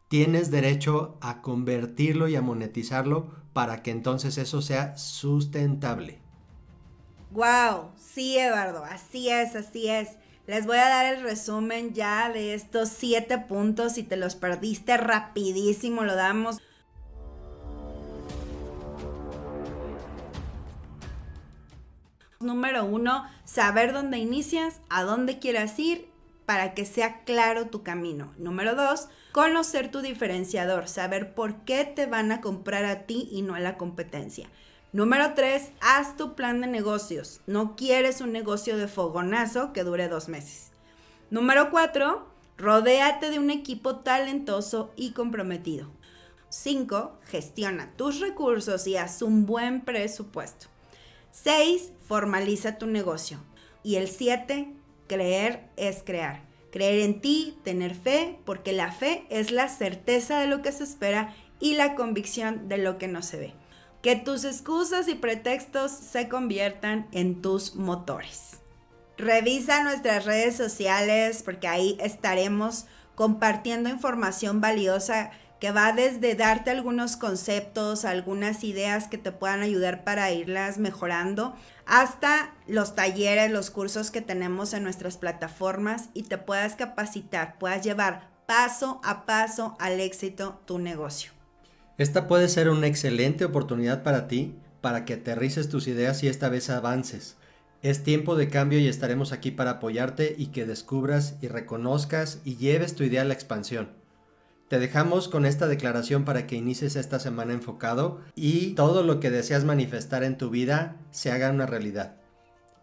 Tienes 0.09 0.51
derecho 0.51 1.17
a 1.21 1.41
convertirlo 1.41 2.27
y 2.27 2.35
a 2.35 2.41
monetizarlo 2.41 3.31
para 3.53 3.83
que 3.83 3.91
entonces 3.91 4.37
eso 4.37 4.61
sea 4.61 4.97
sustentable. 4.97 6.19
Wow, 7.31 7.91
sí, 7.97 8.37
Eduardo, 8.37 8.83
así 8.83 9.29
es, 9.29 9.55
así 9.55 9.87
es. 9.87 10.09
Les 10.47 10.65
voy 10.65 10.77
a 10.77 10.89
dar 10.89 11.13
el 11.13 11.23
resumen 11.23 11.93
ya 11.93 12.29
de 12.29 12.53
estos 12.53 12.89
siete 12.89 13.37
puntos. 13.39 13.93
Si 13.93 14.03
te 14.03 14.15
los 14.15 14.35
perdiste 14.35 14.97
rapidísimo, 14.97 16.03
lo 16.03 16.15
damos. 16.15 16.59
Número 22.45 22.85
uno, 22.85 23.25
saber 23.43 23.91
dónde 23.91 24.19
inicias, 24.19 24.79
a 24.87 25.03
dónde 25.03 25.39
quieras 25.39 25.79
ir 25.79 26.07
para 26.45 26.75
que 26.75 26.85
sea 26.85 27.23
claro 27.23 27.67
tu 27.67 27.81
camino. 27.81 28.33
Número 28.37 28.75
dos, 28.75 29.07
conocer 29.31 29.89
tu 29.89 30.01
diferenciador, 30.01 30.87
saber 30.87 31.33
por 31.33 31.65
qué 31.65 31.85
te 31.85 32.05
van 32.05 32.31
a 32.31 32.41
comprar 32.41 32.85
a 32.85 33.07
ti 33.07 33.27
y 33.31 33.41
no 33.41 33.55
a 33.55 33.59
la 33.59 33.77
competencia. 33.77 34.47
Número 34.93 35.33
tres, 35.33 35.71
haz 35.81 36.17
tu 36.17 36.35
plan 36.35 36.61
de 36.61 36.67
negocios. 36.67 37.41
No 37.47 37.75
quieres 37.75 38.21
un 38.21 38.31
negocio 38.31 38.77
de 38.77 38.87
fogonazo 38.87 39.73
que 39.73 39.83
dure 39.83 40.07
dos 40.07 40.29
meses. 40.29 40.71
Número 41.31 41.71
cuatro, 41.71 42.27
rodéate 42.59 43.31
de 43.31 43.39
un 43.39 43.49
equipo 43.49 43.97
talentoso 43.97 44.93
y 44.95 45.13
comprometido. 45.13 45.89
Cinco, 46.49 47.17
gestiona 47.23 47.91
tus 47.97 48.19
recursos 48.19 48.85
y 48.85 48.97
haz 48.97 49.23
un 49.23 49.47
buen 49.47 49.81
presupuesto. 49.81 50.67
6. 51.43 51.91
Formaliza 52.07 52.77
tu 52.77 52.87
negocio. 52.87 53.39
Y 53.83 53.95
el 53.95 54.07
7. 54.07 54.73
Creer 55.07 55.69
es 55.75 56.01
crear. 56.03 56.43
Creer 56.71 57.01
en 57.01 57.21
ti, 57.21 57.57
tener 57.63 57.93
fe, 57.93 58.39
porque 58.45 58.73
la 58.73 58.91
fe 58.91 59.25
es 59.29 59.51
la 59.51 59.69
certeza 59.69 60.39
de 60.39 60.47
lo 60.47 60.61
que 60.61 60.71
se 60.71 60.83
espera 60.83 61.35
y 61.59 61.75
la 61.75 61.95
convicción 61.95 62.67
de 62.67 62.77
lo 62.77 62.97
que 62.97 63.07
no 63.07 63.21
se 63.21 63.37
ve. 63.37 63.53
Que 64.01 64.15
tus 64.15 64.45
excusas 64.45 65.07
y 65.07 65.15
pretextos 65.15 65.91
se 65.91 66.29
conviertan 66.29 67.07
en 67.11 67.41
tus 67.41 67.75
motores. 67.75 68.61
Revisa 69.17 69.83
nuestras 69.83 70.25
redes 70.25 70.55
sociales 70.55 71.43
porque 71.43 71.67
ahí 71.67 71.97
estaremos 71.99 72.85
compartiendo 73.15 73.89
información 73.89 74.61
valiosa 74.61 75.31
que 75.59 75.71
va 75.71 75.93
desde 75.93 76.35
darte 76.35 76.71
algunos 76.71 77.17
conceptos, 77.17 78.05
algunas 78.05 78.63
ideas 78.63 79.07
que 79.07 79.17
te 79.17 79.31
puedan 79.31 79.61
ayudar 79.61 80.03
para 80.03 80.31
irlas 80.31 80.77
mejorando, 80.77 81.55
hasta 81.85 82.53
los 82.67 82.95
talleres, 82.95 83.51
los 83.51 83.69
cursos 83.69 84.11
que 84.11 84.21
tenemos 84.21 84.73
en 84.73 84.83
nuestras 84.83 85.17
plataformas 85.17 86.09
y 86.13 86.23
te 86.23 86.37
puedas 86.37 86.75
capacitar, 86.75 87.57
puedas 87.57 87.83
llevar 87.83 88.29
paso 88.45 89.01
a 89.03 89.25
paso 89.25 89.75
al 89.79 89.99
éxito 89.99 90.61
tu 90.65 90.79
negocio. 90.79 91.31
Esta 91.97 92.27
puede 92.27 92.49
ser 92.49 92.69
una 92.69 92.87
excelente 92.87 93.45
oportunidad 93.45 94.03
para 94.03 94.27
ti, 94.27 94.55
para 94.81 95.05
que 95.05 95.13
aterrices 95.13 95.69
tus 95.69 95.87
ideas 95.87 96.21
y 96.23 96.27
esta 96.27 96.49
vez 96.49 96.69
avances. 96.69 97.37
Es 97.81 98.03
tiempo 98.03 98.35
de 98.35 98.49
cambio 98.49 98.79
y 98.79 98.87
estaremos 98.87 99.31
aquí 99.31 99.51
para 99.51 99.71
apoyarte 99.71 100.35
y 100.37 100.47
que 100.47 100.65
descubras 100.65 101.35
y 101.41 101.47
reconozcas 101.47 102.39
y 102.43 102.57
lleves 102.57 102.95
tu 102.95 103.03
idea 103.03 103.21
a 103.21 103.25
la 103.25 103.33
expansión. 103.33 104.04
Te 104.67 104.79
dejamos 104.79 105.27
con 105.27 105.45
esta 105.45 105.67
declaración 105.67 106.25
para 106.25 106.47
que 106.47 106.55
inicies 106.55 106.95
esta 106.95 107.19
semana 107.19 107.53
enfocado 107.53 108.21
y 108.35 108.73
todo 108.73 109.03
lo 109.03 109.19
que 109.19 109.29
deseas 109.29 109.63
manifestar 109.63 110.23
en 110.23 110.37
tu 110.39 110.49
vida 110.49 110.95
se 111.11 111.31
haga 111.31 111.51
una 111.51 111.67
realidad. 111.67 112.15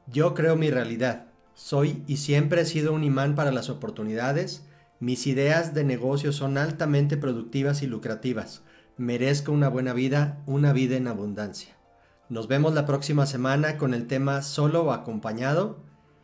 Yo 0.07 0.33
creo 0.35 0.55
mi 0.55 0.71
realidad. 0.71 1.27
Soy 1.55 2.05
y 2.07 2.19
siempre 2.19 2.61
he 2.61 2.67
sido 2.67 2.93
un 2.93 3.03
imán 3.03 3.35
para 3.35 3.51
las 3.51 3.69
oportunidades. 3.69 4.65
Mis 5.01 5.27
ideas 5.27 5.75
de 5.75 5.83
negocio 5.83 6.33
son 6.33 6.57
altamente 6.57 7.17
productivas 7.17 7.83
y 7.83 7.89
lucrativas. 7.89 8.63
Merezco 8.97 9.51
una 9.51 9.69
buena 9.69 9.93
vida, 9.93 10.41
una 10.47 10.73
vida 10.73 10.97
en 10.97 11.09
abundancia. 11.09 11.77
Nos 12.29 12.47
vemos 12.47 12.75
la 12.75 12.87
próxima 12.87 13.27
semana 13.27 13.77
con 13.77 13.93
el 13.93 14.07
tema 14.07 14.43
solo 14.43 14.85
o 14.85 14.93
acompañado. 14.93 15.81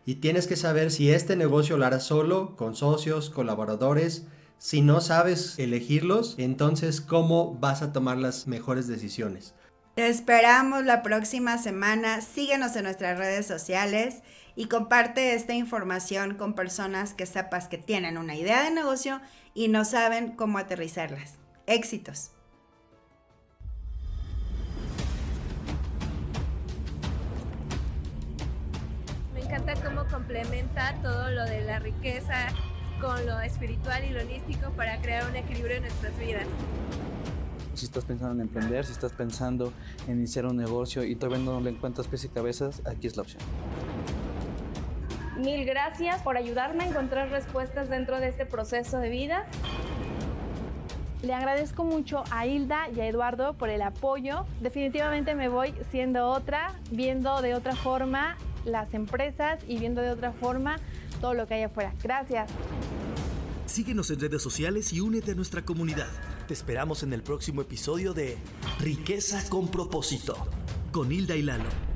Y 0.06 0.16
tienes 0.16 0.46
que 0.46 0.56
saber 0.56 0.92
si 0.92 1.10
este 1.10 1.34
negocio 1.34 1.76
lo 1.76 1.84
harás 1.84 2.04
solo, 2.04 2.54
con 2.56 2.76
socios, 2.76 3.28
colaboradores, 3.28 4.26
si 4.58 4.80
no 4.82 5.00
sabes 5.00 5.58
elegirlos, 5.58 6.34
entonces 6.36 7.00
¿cómo 7.00 7.54
vas 7.54 7.80
a 7.82 7.92
tomar 7.92 8.18
las 8.18 8.48
mejores 8.48 8.88
decisiones? 8.88 9.54
Te 9.94 10.08
esperamos 10.08 10.84
la 10.84 11.02
próxima 11.02 11.58
semana. 11.58 12.20
Síguenos 12.20 12.74
en 12.76 12.84
nuestras 12.84 13.18
redes 13.18 13.46
sociales 13.46 14.22
y 14.56 14.66
comparte 14.66 15.34
esta 15.34 15.54
información 15.54 16.34
con 16.34 16.54
personas 16.54 17.14
que 17.14 17.26
sepas 17.26 17.68
que 17.68 17.78
tienen 17.78 18.18
una 18.18 18.34
idea 18.34 18.64
de 18.64 18.70
negocio 18.72 19.20
y 19.54 19.68
no 19.68 19.84
saben 19.84 20.32
cómo 20.36 20.58
aterrizarlas. 20.58 21.34
Éxitos. 21.66 22.32
Me 29.34 29.40
encanta 29.40 29.74
cómo 29.82 30.06
complementa 30.08 30.94
todo 31.02 31.30
lo 31.30 31.44
de 31.44 31.62
la 31.62 31.78
riqueza 31.78 32.48
con 33.00 33.26
lo 33.26 33.40
espiritual 33.40 34.04
y 34.04 34.10
lo 34.10 34.20
holístico 34.20 34.70
para 34.72 35.00
crear 35.00 35.28
un 35.28 35.36
equilibrio 35.36 35.76
en 35.76 35.82
nuestras 35.82 36.18
vidas. 36.18 36.46
Si 37.74 37.84
estás 37.84 38.04
pensando 38.04 38.34
en 38.34 38.40
emprender, 38.40 38.84
si 38.84 38.92
estás 38.92 39.12
pensando 39.12 39.72
en 40.08 40.18
iniciar 40.18 40.46
un 40.46 40.56
negocio 40.56 41.04
y 41.04 41.14
todavía 41.14 41.44
no 41.44 41.60
le 41.60 41.70
encuentras 41.70 42.08
pies 42.08 42.24
y 42.24 42.28
cabezas, 42.28 42.82
aquí 42.86 43.06
es 43.06 43.16
la 43.16 43.22
opción. 43.22 43.42
Mil 45.36 45.64
gracias 45.64 46.20
por 46.22 46.36
ayudarme 46.36 46.84
a 46.84 46.88
encontrar 46.88 47.30
respuestas 47.30 47.88
dentro 47.88 48.18
de 48.18 48.28
este 48.28 48.46
proceso 48.46 48.98
de 48.98 49.08
vida. 49.08 49.46
Le 51.22 51.34
agradezco 51.34 51.84
mucho 51.84 52.24
a 52.30 52.46
Hilda 52.46 52.88
y 52.94 53.00
a 53.00 53.06
Eduardo 53.06 53.54
por 53.54 53.68
el 53.68 53.82
apoyo. 53.82 54.46
Definitivamente 54.60 55.36
me 55.36 55.48
voy 55.48 55.74
siendo 55.90 56.28
otra, 56.28 56.74
viendo 56.90 57.42
de 57.42 57.54
otra 57.54 57.76
forma 57.76 58.36
las 58.64 58.94
empresas 58.94 59.60
y 59.68 59.78
viendo 59.78 60.00
de 60.00 60.10
otra 60.10 60.32
forma 60.32 60.78
todo 61.20 61.34
lo 61.34 61.46
que 61.46 61.54
hay 61.54 61.62
afuera. 61.64 61.94
Gracias. 62.02 62.50
Síguenos 63.66 64.10
en 64.10 64.20
redes 64.20 64.42
sociales 64.42 64.92
y 64.92 65.00
únete 65.00 65.32
a 65.32 65.34
nuestra 65.34 65.62
comunidad. 65.64 66.08
Te 66.46 66.54
esperamos 66.54 67.02
en 67.02 67.12
el 67.12 67.22
próximo 67.22 67.60
episodio 67.60 68.14
de 68.14 68.38
Riqueza 68.80 69.46
con 69.50 69.68
propósito, 69.68 70.34
con 70.90 71.12
Hilda 71.12 71.36
y 71.36 71.42
Lalo. 71.42 71.87